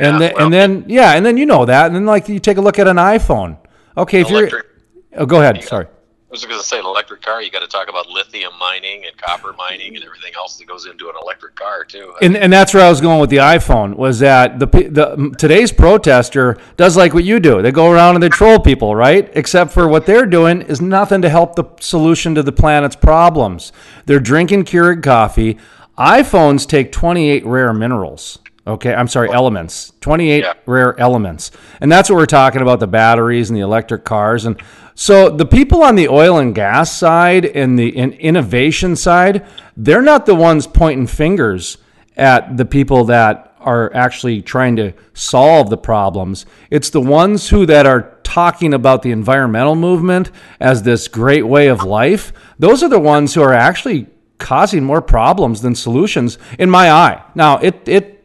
[0.00, 2.28] and Yeah, then well- and then yeah, and then you know that, and then like
[2.28, 3.56] you take a look at an iPhone.
[3.96, 4.64] Okay, if Electric.
[5.12, 5.62] you're, oh, go ahead.
[5.64, 5.86] Sorry.
[5.86, 9.04] I was going to say, an electric car, you got to talk about lithium mining
[9.04, 12.14] and copper mining and everything else that goes into an electric car, too.
[12.22, 15.72] and, and that's where I was going with the iPhone was that the, the today's
[15.72, 17.60] protester does like what you do.
[17.62, 19.28] They go around and they troll people, right?
[19.34, 23.72] Except for what they're doing is nothing to help the solution to the planet's problems.
[24.06, 25.58] They're drinking Keurig coffee.
[25.98, 28.38] iPhones take 28 rare minerals.
[28.70, 29.92] Okay, I'm sorry, elements.
[30.00, 30.52] 28 Yeah.
[30.66, 31.50] rare elements.
[31.80, 34.56] And that's what we're talking about the batteries and the electric cars and
[34.94, 40.02] so the people on the oil and gas side and the in innovation side, they're
[40.02, 41.78] not the ones pointing fingers
[42.18, 46.44] at the people that are actually trying to solve the problems.
[46.70, 50.30] It's the ones who that are talking about the environmental movement
[50.60, 52.32] as this great way of life.
[52.58, 54.06] Those are the ones who are actually
[54.36, 57.22] causing more problems than solutions in my eye.
[57.34, 58.19] Now, it it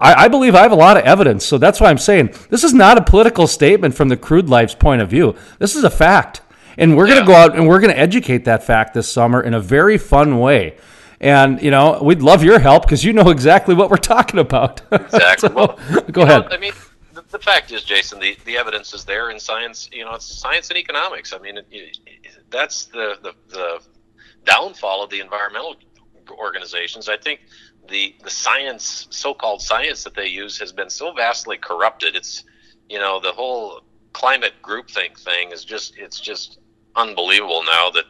[0.00, 2.64] I, I believe I have a lot of evidence, so that's why I'm saying this
[2.64, 5.36] is not a political statement from the crude life's point of view.
[5.58, 6.40] This is a fact,
[6.78, 9.42] and we're going to go out and we're going to educate that fact this summer
[9.42, 10.78] in a very fun way.
[11.20, 14.80] And you know, we'd love your help because you know exactly what we're talking about.
[14.92, 15.48] Exactly.
[15.50, 15.78] So, Well,
[16.10, 16.52] go you know, ahead.
[16.52, 16.72] I mean,
[17.12, 19.90] the, the fact is, Jason, the, the evidence is there in science.
[19.92, 21.34] You know, it's science and economics.
[21.34, 21.98] I mean, it, it,
[22.48, 23.82] that's the, the the
[24.46, 25.76] downfall of the environmental
[26.30, 27.08] organizations.
[27.08, 27.40] I think
[27.90, 32.16] the the science, so-called science that they use, has been so vastly corrupted.
[32.16, 32.44] It's
[32.88, 36.58] you know the whole climate groupthink thing is just it's just
[36.96, 38.04] unbelievable now that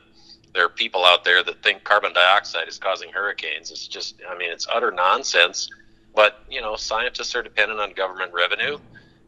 [0.55, 3.71] there are people out there that think carbon dioxide is causing hurricanes.
[3.71, 5.69] It's just I mean it's utter nonsense.
[6.15, 8.79] But you know scientists are dependent on government revenue.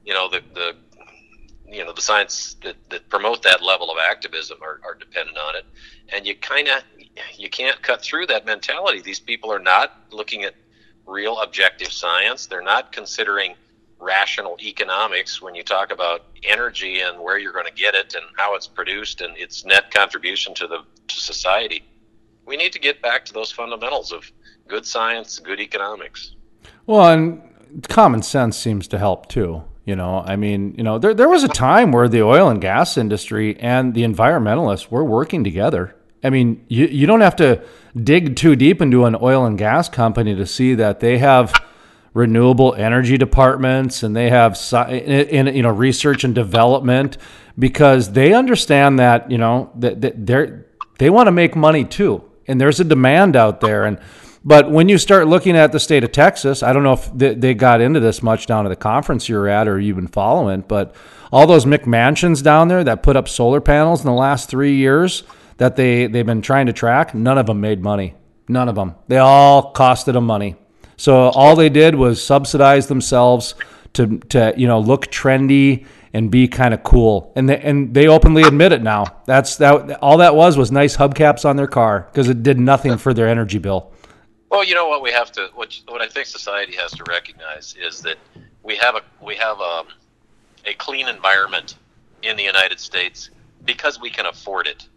[0.04, 0.76] You know the the
[1.66, 5.56] you know the science that, that promote that level of activism are, are dependent on
[5.56, 5.64] it
[6.10, 6.82] and you kind of
[7.36, 10.54] you can't cut through that mentality these people are not looking at
[11.06, 13.54] real objective science they're not considering
[13.98, 18.24] rational economics when you talk about energy and where you're going to get it and
[18.36, 21.84] how it's produced and its net contribution to the to society
[22.46, 24.30] we need to get back to those fundamentals of
[24.66, 26.34] good science good economics
[26.86, 27.42] Well, and
[27.88, 29.64] common sense seems to help too.
[29.84, 32.60] You know, I mean, you know, there there was a time where the oil and
[32.60, 35.96] gas industry and the environmentalists were working together.
[36.24, 37.62] I mean, you you don't have to
[38.00, 41.52] dig too deep into an oil and gas company to see that they have
[42.14, 44.58] renewable energy departments and they have
[44.90, 47.16] in, you know research and development
[47.58, 50.66] because they understand that you know that, that they're
[50.98, 53.84] they want to make money too, and there's a demand out there.
[53.84, 53.98] And
[54.44, 57.34] but when you start looking at the state of Texas, I don't know if they,
[57.34, 60.60] they got into this much down at the conference you're at or you've been following,
[60.60, 60.94] but
[61.32, 65.24] all those McMansions down there that put up solar panels in the last three years
[65.62, 68.16] that they they've been trying to track, none of them made money.
[68.48, 68.96] None of them.
[69.06, 70.56] They all costed them money.
[70.96, 73.54] So all they did was subsidize themselves
[73.92, 77.32] to to you know look trendy and be kind of cool.
[77.36, 79.04] And they, and they openly admit it now.
[79.26, 79.98] That's that.
[80.02, 83.28] All that was was nice hubcaps on their car because it did nothing for their
[83.28, 83.92] energy bill.
[84.50, 87.76] Well, you know what we have to what what I think society has to recognize
[87.80, 88.16] is that
[88.64, 89.84] we have a we have a
[90.66, 91.76] a clean environment
[92.22, 93.30] in the United States
[93.64, 94.88] because we can afford it.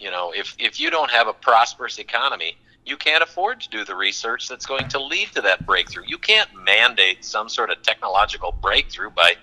[0.00, 3.84] You know, if if you don't have a prosperous economy, you can't afford to do
[3.84, 6.04] the research that's going to lead to that breakthrough.
[6.06, 9.34] You can't mandate some sort of technological breakthrough by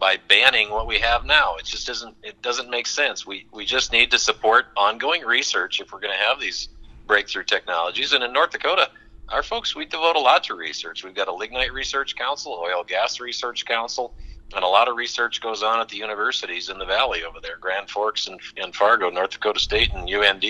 [0.00, 1.54] by banning what we have now.
[1.56, 3.24] It just doesn't it doesn't make sense.
[3.24, 6.68] We we just need to support ongoing research if we're going to have these
[7.06, 8.12] breakthrough technologies.
[8.12, 8.90] And in North Dakota,
[9.28, 11.04] our folks we devote a lot to research.
[11.04, 14.14] We've got a lignite research council, oil gas research council,
[14.54, 17.56] and a lot of research goes on at the universities in the valley over there,
[17.60, 20.44] Grand Forks and, and Fargo, North Dakota State, and UND.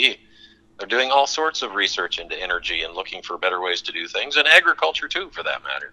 [0.78, 4.08] They're doing all sorts of research into energy and looking for better ways to do
[4.08, 5.92] things, and agriculture too, for that matter.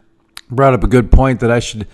[0.49, 1.87] Brought up a good point that I should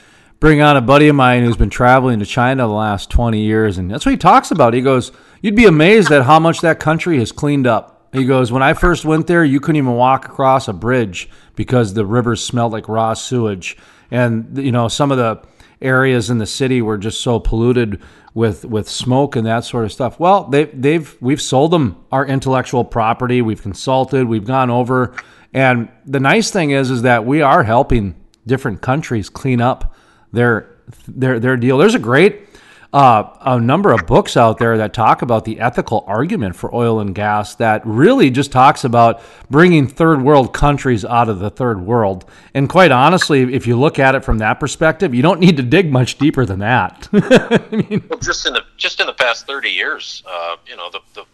[0.43, 3.77] bring on a buddy of mine who's been traveling to China the last 20 years.
[3.77, 4.73] And that's what he talks about.
[4.73, 8.09] He goes, You'd be amazed at how much that country has cleaned up.
[8.11, 11.93] He goes, When I first went there, you couldn't even walk across a bridge because
[11.93, 13.77] the rivers smelled like raw sewage.
[14.11, 15.41] And, you know, some of the
[15.83, 18.01] areas in the city were just so polluted
[18.33, 20.19] with with smoke and that sort of stuff.
[20.19, 23.41] Well, they they've we've sold them our intellectual property.
[23.41, 24.27] We've consulted.
[24.27, 25.13] We've gone over,
[25.53, 28.15] and the nice thing is is that we are helping
[28.47, 29.93] different countries clean up
[30.31, 31.77] their their their deal.
[31.77, 32.47] There's a great
[32.93, 36.99] uh, a number of books out there that talk about the ethical argument for oil
[36.99, 41.81] and gas that really just talks about bringing third world countries out of the third
[41.81, 42.25] world.
[42.53, 45.63] And quite honestly, if you look at it from that perspective, you don't need to
[45.63, 47.09] dig much deeper than that.
[47.13, 50.89] I mean, well, just in the just in the past thirty years, uh, you know,
[50.91, 51.25] the, the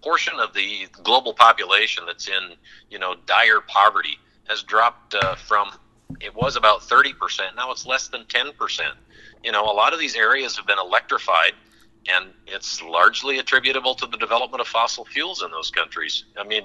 [0.00, 2.54] portion of the global population that's in
[2.90, 5.70] you know dire poverty has dropped uh, from
[6.20, 7.56] it was about 30%.
[7.56, 8.80] Now it's less than 10%.
[9.44, 11.52] You know, a lot of these areas have been electrified,
[12.10, 16.24] and it's largely attributable to the development of fossil fuels in those countries.
[16.36, 16.64] I mean,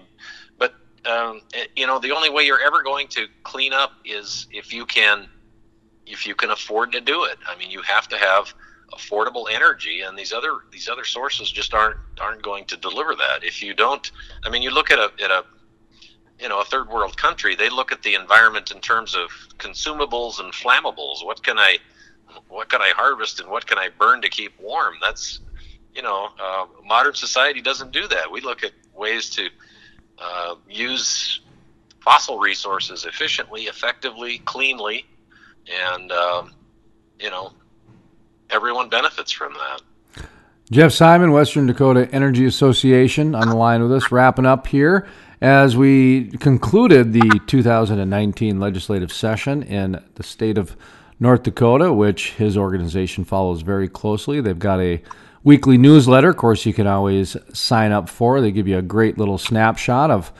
[0.58, 0.74] but,
[1.06, 4.74] um, eh, you know, the only way you're ever going to clean up is if
[4.74, 5.28] you can
[6.06, 7.38] if you can afford to do it.
[7.48, 8.52] I mean, you have to have
[8.94, 13.44] affordable energy and these other these other sources just aren't aren't going to deliver that
[13.44, 14.12] if you don't
[14.46, 15.44] i mean you look at a at a
[16.39, 20.39] you know a third world country they look at the environment in terms of consumables
[20.39, 21.78] and flammables what can i
[22.48, 24.96] what can i harvest and what can i burn to keep warm?
[25.02, 25.39] That's
[25.94, 28.32] you know uh, modern society doesn't do that.
[28.32, 29.48] We look at ways to
[30.18, 31.42] uh, use
[32.02, 35.06] fossil resources efficiently effectively cleanly
[35.92, 36.54] and um,
[37.20, 37.54] you know
[38.50, 39.82] everyone benefits from that.
[40.72, 45.08] Geoff Simon, Western Dakota Energy Association, on the line with us, wrapping up here
[45.42, 50.76] as we concluded the 2019 legislative session in the state of
[51.19, 54.41] North Dakota, which his organization follows very closely.
[54.41, 55.01] They've got a
[55.43, 56.29] weekly newsletter.
[56.29, 58.41] Of course, you can always sign up for.
[58.41, 60.32] They give you a great little snapshot of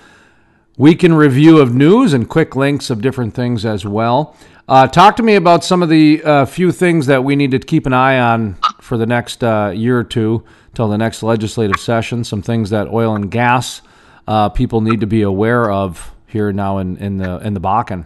[0.78, 4.36] week in review of news and quick links of different things as well.
[4.68, 7.60] Uh, talk to me about some of the uh, few things that we need to
[7.60, 10.44] keep an eye on for the next uh, year or two
[10.76, 12.24] till the next legislative session.
[12.24, 13.82] Some things that oil and gas
[14.28, 18.06] uh, people need to be aware of here now in, in the in the Bakken?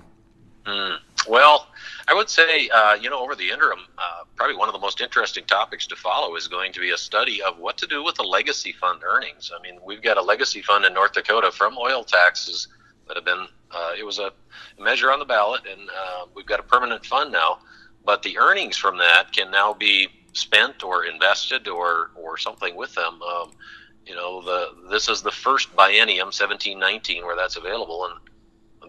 [0.66, 1.63] Mm, well,
[2.24, 5.44] would say, uh, you know, over the interim, uh, probably one of the most interesting
[5.44, 8.24] topics to follow is going to be a study of what to do with the
[8.24, 9.52] legacy fund earnings.
[9.54, 12.70] I mean, we've got a legacy fund in North Dakota from oil taxes
[13.10, 14.32] that have been, uh, it was a
[14.80, 17.60] measure on the ballot, and uh, we've got a permanent fund now.
[18.06, 22.96] But the earnings from that can now be spent or invested or, or something with
[22.96, 23.22] them.
[23.22, 23.52] Um,
[24.06, 28.18] you know, the this is the first biennium, 1719, where that's available, and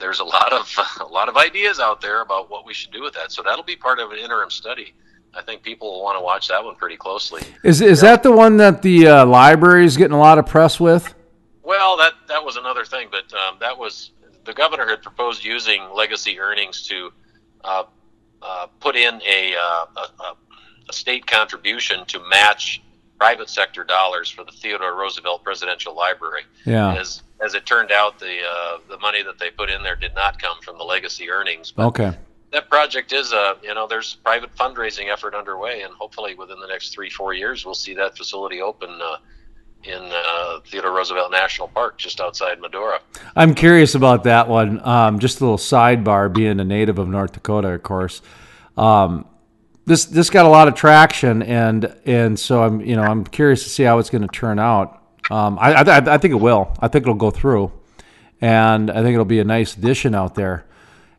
[0.05, 3.03] there's a lot of a lot of ideas out there about what we should do
[3.03, 3.33] with that.
[3.33, 4.92] So that'll be part of an interim study.
[5.33, 7.42] I think people will want to watch that one pretty closely.
[7.63, 10.79] Is is that the one that the uh, library is getting a lot of press
[10.79, 11.15] with?
[11.63, 14.13] Well, that that was another thing, but um, that was
[14.44, 17.11] the governor had proposed using legacy earnings to
[17.65, 17.85] uh,
[18.42, 20.37] uh, put in a, uh, a,
[20.90, 22.83] a state contribution to match
[23.19, 26.42] private sector dollars for the Theodore Roosevelt Presidential Library.
[26.67, 26.94] Yeah.
[26.94, 30.15] As as it turned out, the uh, the money that they put in there did
[30.15, 31.73] not come from the legacy earnings.
[31.73, 32.13] But okay.
[32.53, 36.69] That project is a you know there's private fundraising effort underway, and hopefully within the
[36.69, 38.91] next three four years we'll see that facility open.
[38.91, 39.17] Uh,
[39.87, 43.01] in uh, Theodore Roosevelt National Park, just outside Medora.
[43.37, 44.81] I'm curious about that one.
[44.87, 48.23] Um, just a little sidebar, being a native of North Dakota, of course.
[48.77, 49.27] Um,
[49.87, 53.63] this this got a lot of traction, and and so I'm you know I'm curious
[53.65, 55.03] to see how it's going to turn out.
[55.31, 56.75] Um, I, I I think it will.
[56.81, 57.72] I think it'll go through,
[58.40, 60.66] and I think it'll be a nice addition out there.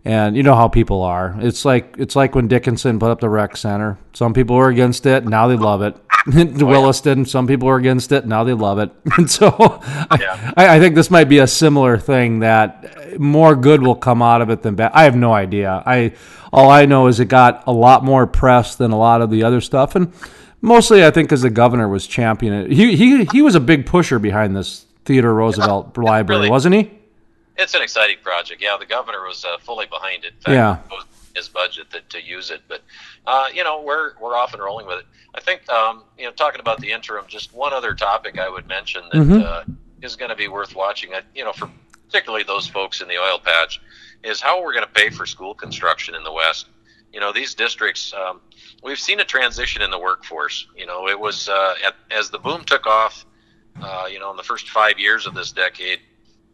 [0.08, 1.36] And you know how people are.
[1.40, 3.98] It's like it's like when Dickinson put up the rec center.
[4.14, 5.26] Some people were against it.
[5.26, 5.98] Now they love it.
[6.28, 8.26] Williston, some people were against it.
[8.26, 8.92] Now they love it.
[9.18, 9.80] And so
[10.20, 10.54] yeah.
[10.58, 14.42] I, I, think this might be a similar thing that more good will come out
[14.42, 14.92] of it than bad.
[14.94, 15.84] I have no idea.
[15.86, 16.14] I
[16.52, 19.44] all I know is it got a lot more press than a lot of the
[19.44, 20.14] other stuff, and
[20.66, 22.72] mostly I think because the governor was championing it.
[22.72, 26.76] He he he was a big pusher behind this Theodore Roosevelt yeah, Library, really, wasn't
[26.76, 26.92] he?
[27.58, 28.62] It's an exciting project.
[28.62, 30.34] Yeah, the governor was uh, fully behind it.
[30.42, 30.80] Fact, yeah,
[31.36, 32.82] his budget that, to use it, but
[33.28, 35.06] uh, you know we're we're off and rolling with it.
[35.34, 38.68] I think um, you know talking about the interim, just one other topic I would
[38.68, 39.42] mention that mm-hmm.
[39.72, 41.14] uh, is going to be worth watching.
[41.14, 41.70] Uh, you know, for
[42.08, 43.82] particularly those folks in the oil patch,
[44.24, 46.68] is how we're going to pay for school construction in the West.
[47.16, 48.42] You know, these districts, um,
[48.84, 50.68] we've seen a transition in the workforce.
[50.76, 53.26] You know, it was uh, at, as the boom took off.
[53.82, 56.00] Uh, you know, in the first five years of this decade,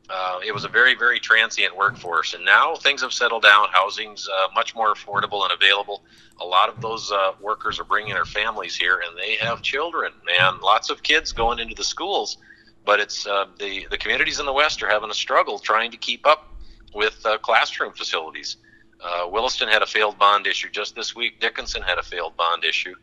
[0.08, 3.70] uh, it was a very, very transient workforce, and now things have settled down.
[3.72, 6.04] Housing's uh, much more affordable and available.
[6.40, 10.14] A lot of those uh, workers are bringing their families here, and they have children.
[10.28, 12.38] Man, lots of kids going into the schools,
[12.86, 15.98] but it's uh, the the communities in the West are having a struggle trying to
[15.98, 16.54] keep up
[16.94, 18.58] with classroom facilities.
[19.04, 21.40] Uh, Williston had a failed bond issue just this week.
[21.40, 22.94] Dickinson had a failed bond issue.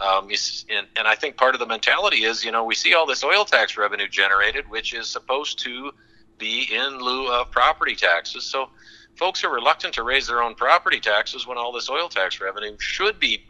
[0.00, 0.30] Um,
[0.70, 3.22] and, and I think part of the mentality is, you know, we see all this
[3.22, 5.92] oil tax revenue generated, which is supposed to
[6.38, 8.44] be in lieu of property taxes.
[8.44, 8.70] So
[9.16, 12.76] folks are reluctant to raise their own property taxes when all this oil tax revenue
[12.80, 13.44] should be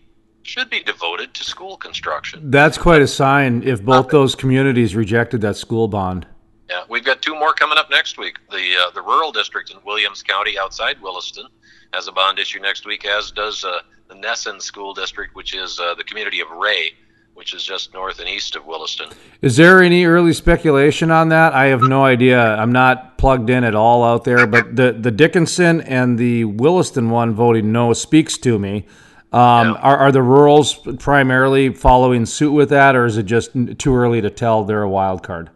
[0.45, 2.51] should be devoted to school construction.
[2.51, 6.27] That's quite a sign if both those communities rejected that school bond.
[6.69, 8.39] Yeah, we've got two more coming up next week.
[8.51, 11.47] The uh, the rural district in Williams County outside Williston
[11.93, 15.79] has a bond issue next week, as does uh, the Nesson School District, which is
[15.79, 16.93] uh, the community of Ray
[17.35, 19.09] which is just north and east of Williston.
[19.41, 21.55] Is there any early speculation on that?
[21.55, 22.41] I have no idea.
[22.57, 27.11] I'm not plugged in at all out there, but the, the Dickinson and the Williston
[27.11, 28.87] one voting no speaks to me.
[29.33, 29.81] Um, yeah.
[29.81, 34.21] are, are the rurals primarily following suit with that, or is it just too early
[34.21, 35.49] to tell they're a wild card?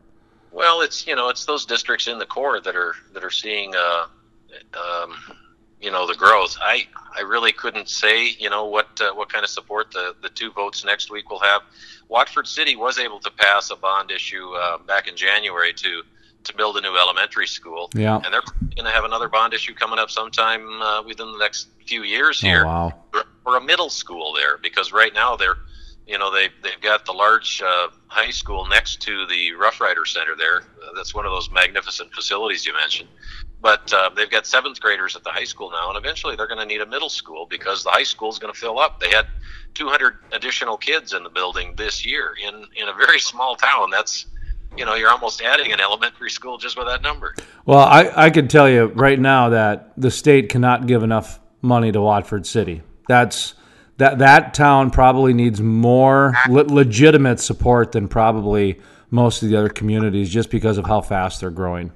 [0.51, 3.75] Well, it's you know it's those districts in the core that are that are seeing
[3.77, 4.07] uh,
[4.75, 5.15] um,
[5.81, 6.57] you know the growth.
[6.61, 10.29] I I really couldn't say you know what uh, what kind of support the the
[10.29, 11.63] two votes next week will have.
[12.09, 16.03] Watford City was able to pass a bond issue uh, back in January to
[16.45, 17.91] to build a new elementary school.
[17.95, 21.39] Yeah, and they're going to have another bond issue coming up sometime uh, within the
[21.39, 22.63] next few years here.
[22.63, 22.95] Oh, wow.
[23.43, 25.57] For a middle school there, because right now they're
[26.07, 30.05] you know they they've got the large uh, high school next to the Rough Rider
[30.05, 30.59] Center there.
[30.59, 33.09] Uh, that's one of those magnificent facilities you mentioned.
[33.67, 36.61] But uh, they've got seventh graders at the high school now, and eventually they're going
[36.61, 39.01] to need a middle school because the high school is going to fill up.
[39.01, 39.27] They had
[39.75, 43.91] 200 additional kids in the building this year in in a very small town.
[43.91, 44.27] That's
[44.77, 47.35] you know you're almost adding an elementary school just with that number.
[47.65, 51.91] Well, I I can tell you right now that the state cannot give enough money
[51.91, 52.83] to Watford City.
[53.09, 53.55] That's
[53.97, 59.71] that that town probably needs more le- legitimate support than probably most of the other
[59.71, 61.91] communities just because of how fast they're growing.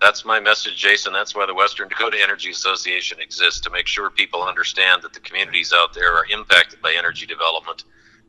[0.00, 1.12] That's my message, Jason.
[1.12, 5.20] That's why the Western Dakota Energy Association exists to make sure people understand that the
[5.20, 7.84] communities out there are impacted by energy development,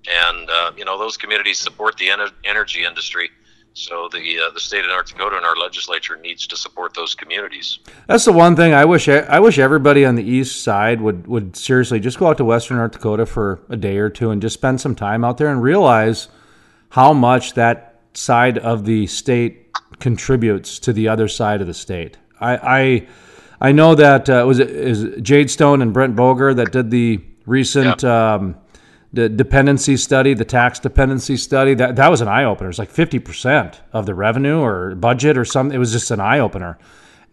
[0.08, 3.30] and uh, you know those communities support the ener- energy industry
[3.74, 7.16] so the uh, the state of North Dakota and our legislature needs to support those
[7.16, 7.80] communities.
[8.08, 11.56] That's the one thing I wish I wish everybody on the east side would would
[11.56, 14.56] seriously just go out to Western North Dakota for a day or two and just
[14.56, 16.28] spend some time out there and realize
[16.90, 22.18] how much that side of the state contributes to the other side of the state.
[22.39, 23.08] I I,
[23.70, 27.22] I know that uh, was it is Jade Stone and Brent Boger that did the
[27.45, 28.04] recent.
[28.04, 28.56] Um,
[29.14, 32.70] the dependency study, the tax dependency study, that that was an eye opener.
[32.70, 35.76] It's like fifty percent of the revenue or budget or something.
[35.76, 36.80] It was just an eye opener.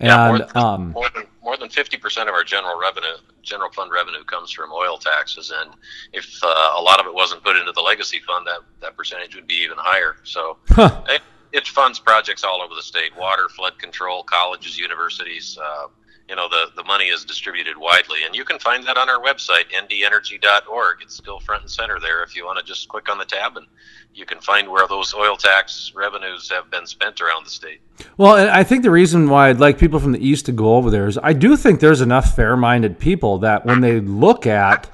[0.01, 3.17] And yeah, more than, um, more than more than fifty percent of our general revenue,
[3.43, 5.53] general fund revenue, comes from oil taxes.
[5.55, 5.71] And
[6.13, 9.37] if uh, a lot of it wasn't put into the legacy fund, that that percentage
[9.37, 10.17] would be even higher.
[10.25, 10.57] So.
[10.71, 11.05] Huh.
[11.09, 11.23] It,
[11.53, 15.89] it funds projects all over the state: water, flood control, colleges, universities, uh,
[16.29, 18.19] you know the the money is distributed widely.
[18.25, 22.23] And you can find that on our website ndenergy.org it's still front and center there.
[22.23, 23.67] If you want to just click on the tab and
[24.15, 27.81] you can find where those oil tax revenues have been spent around the state.
[28.17, 30.91] Well i think the reason why i'd like people from the east to go over
[30.91, 34.89] there is i do think there's enough fair-minded people that when they look at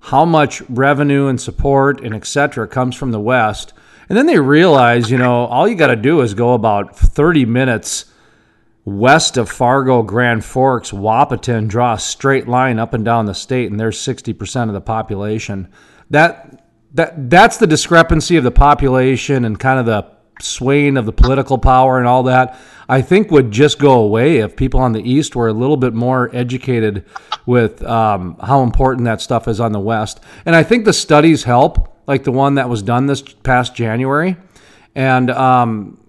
[0.00, 3.72] how much revenue and support and etc comes from the west
[4.12, 7.46] And then they realize, you know, all you got to do is go about 30
[7.46, 8.12] minutes
[8.84, 13.70] west of Fargo, Grand Forks, Wahpeton, draw a straight line up and down the state,
[13.70, 15.66] and there's 60% of the population.
[16.10, 20.06] That that that's the discrepancy of the population and kind of the
[20.42, 22.60] swaying of the political power and all that.
[22.90, 25.94] I think would just go away if people on the east were a little bit
[25.94, 27.06] more educated
[27.46, 30.20] with um, how important that stuff is on the west.
[30.44, 34.36] And I think the studies help, like the one that was done this past January.
[34.94, 36.00] And um,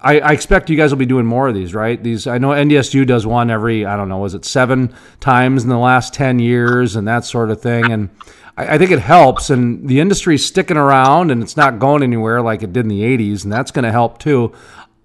[0.00, 2.02] I, I, expect you guys will be doing more of these, right?
[2.02, 5.70] These I know NDSU does one every I don't know, was it seven times in
[5.70, 7.92] the last ten years and that sort of thing.
[7.92, 8.10] And
[8.56, 12.42] I, I think it helps, and the industry's sticking around, and it's not going anywhere
[12.42, 14.52] like it did in the '80s, and that's going to help too.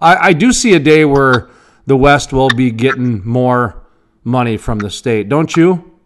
[0.02, 1.50] I, I do see a day where
[1.86, 3.84] the West will be getting more
[4.24, 6.00] money from the state, don't you?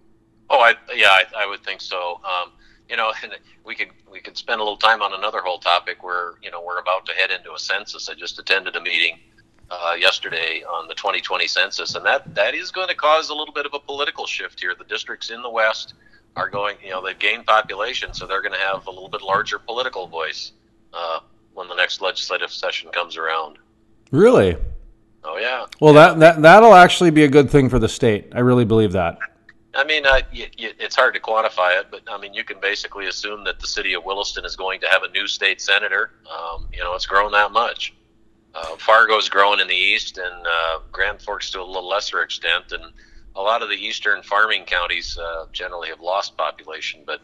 [0.49, 2.21] Oh, I, yeah, I, I would think so.
[2.23, 2.51] Um,
[2.89, 3.11] you know,
[3.65, 3.89] we could
[4.33, 7.13] could spend a little time on another whole topic where you know we're about to
[7.13, 8.09] head into a census.
[8.09, 9.19] I just attended a meeting
[9.69, 13.53] uh, yesterday on the 2020 census, and that that is going to cause a little
[13.53, 14.73] bit of a political shift here.
[14.75, 15.93] The districts in the West
[16.35, 19.21] are going, you know, they've gained population, so they're going to have a little bit
[19.21, 20.53] larger political voice
[20.93, 21.19] uh,
[21.53, 23.59] when the next legislative session comes around.
[24.09, 24.57] Really?
[25.23, 25.67] Oh yeah.
[25.79, 28.29] Well, that that that'll actually be a good thing for the state.
[28.33, 29.19] I really believe that.
[29.75, 32.59] I mean, uh, y- y- it's hard to quantify it, but I mean, you can
[32.59, 36.11] basically assume that the city of Williston is going to have a new state senator.
[36.31, 37.93] Um, you know, it's grown that much.
[38.53, 42.71] Uh, Fargo's growing in the east, and uh, Grand Forks to a little lesser extent,
[42.71, 42.83] and
[43.35, 47.21] a lot of the eastern farming counties uh, generally have lost population, but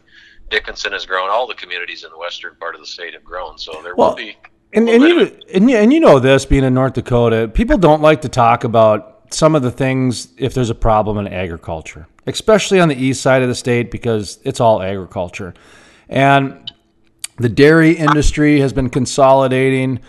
[0.50, 1.30] Dickinson has grown.
[1.30, 4.10] All the communities in the western part of the state have grown, so there well,
[4.10, 4.36] will be.
[4.74, 8.02] And, and you and you, and you know this being in North Dakota, people don't
[8.02, 12.80] like to talk about some of the things if there's a problem in agriculture, especially
[12.80, 15.54] on the east side of the state because it's all agriculture,
[16.08, 16.72] and
[17.38, 20.00] the dairy industry has been consolidating.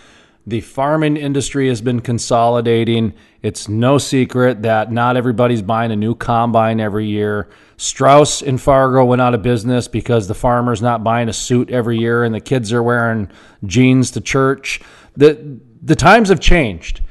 [0.45, 3.13] The farming industry has been consolidating.
[3.41, 7.49] It's no secret that not everybody's buying a new combine every year.
[7.77, 11.97] Straus in Fargo went out of business because the farmer's not buying a suit every
[11.97, 13.29] year and the kids are wearing
[13.65, 14.81] jeans to church.
[15.15, 17.01] The, the times have changed.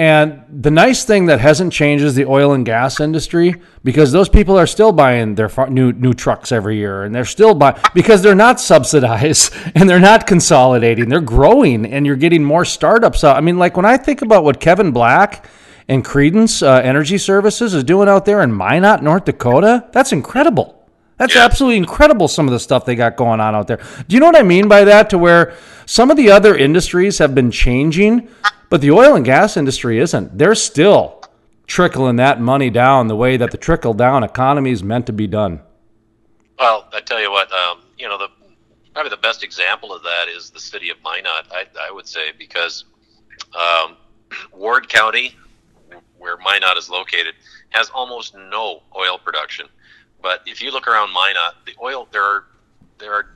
[0.00, 4.30] And the nice thing that hasn't changed is the oil and gas industry because those
[4.30, 8.22] people are still buying their new new trucks every year and they're still buying because
[8.22, 11.10] they're not subsidized and they're not consolidating.
[11.10, 13.24] They're growing and you're getting more startups.
[13.24, 15.46] I mean, like when I think about what Kevin Black
[15.86, 20.82] and Credence uh, Energy Services is doing out there in Minot, North Dakota, that's incredible.
[21.18, 23.76] That's absolutely incredible, some of the stuff they got going on out there.
[24.08, 25.10] Do you know what I mean by that?
[25.10, 28.30] To where some of the other industries have been changing
[28.70, 30.38] but the oil and gas industry isn't.
[30.38, 31.22] They're still
[31.66, 35.26] trickling that money down the way that the trickle down economy is meant to be
[35.26, 35.60] done.
[36.58, 38.28] Well, I tell you what, um, you know, the
[38.94, 41.46] probably the best example of that is the city of Minot.
[41.52, 42.84] I, I would say because
[43.58, 43.96] um,
[44.52, 45.36] Ward County,
[46.18, 47.34] where Minot is located,
[47.70, 49.66] has almost no oil production.
[50.22, 52.44] But if you look around Minot, the oil there are
[52.98, 53.26] there are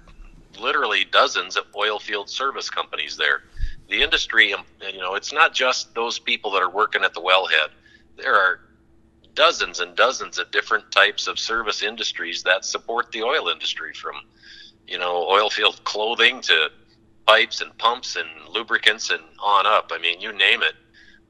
[0.61, 3.43] literally dozens of oil field service companies there
[3.89, 7.21] the industry, um, you know, it's not just those people that are working at the
[7.21, 7.69] wellhead.
[8.17, 8.61] There are
[9.35, 14.15] dozens and dozens of different types of service industries that support the oil industry, from
[14.87, 16.71] you know, oil field clothing to
[17.27, 19.91] pipes and pumps and lubricants and on up.
[19.93, 20.75] I mean, you name it.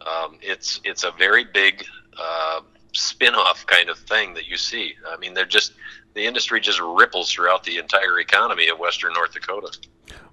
[0.06, 1.84] Um, it's it's a very big
[2.18, 2.60] uh,
[2.92, 4.94] spin-off kind of thing that you see.
[5.08, 5.72] I mean, they're just
[6.14, 9.76] the industry just ripples throughout the entire economy of Western North Dakota.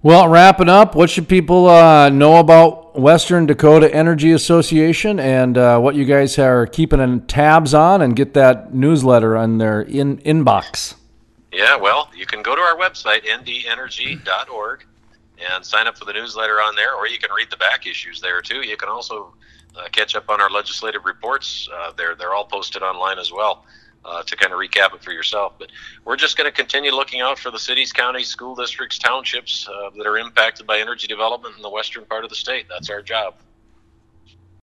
[0.02, 5.78] Well, wrapping up, what should people uh, know about Western Dakota Energy Association and uh,
[5.78, 10.96] what you guys are keeping tabs on and get that newsletter on their in inbox?
[11.52, 14.84] Yeah, well, you can go to our website, ndenergy.org,
[15.52, 18.20] and sign up for the newsletter on there, or you can read the back issues
[18.20, 18.66] there too.
[18.66, 19.32] You can also
[19.76, 21.68] uh, catch up on our legislative reports.
[21.72, 23.64] Uh, they're, they're all posted online as well
[24.04, 25.54] uh, to kind of recap it for yourself.
[25.58, 25.70] But
[26.04, 29.90] we're just going to continue looking out for the cities, counties, school districts, townships uh,
[29.96, 32.66] that are impacted by energy development in the western part of the state.
[32.68, 33.34] That's our job.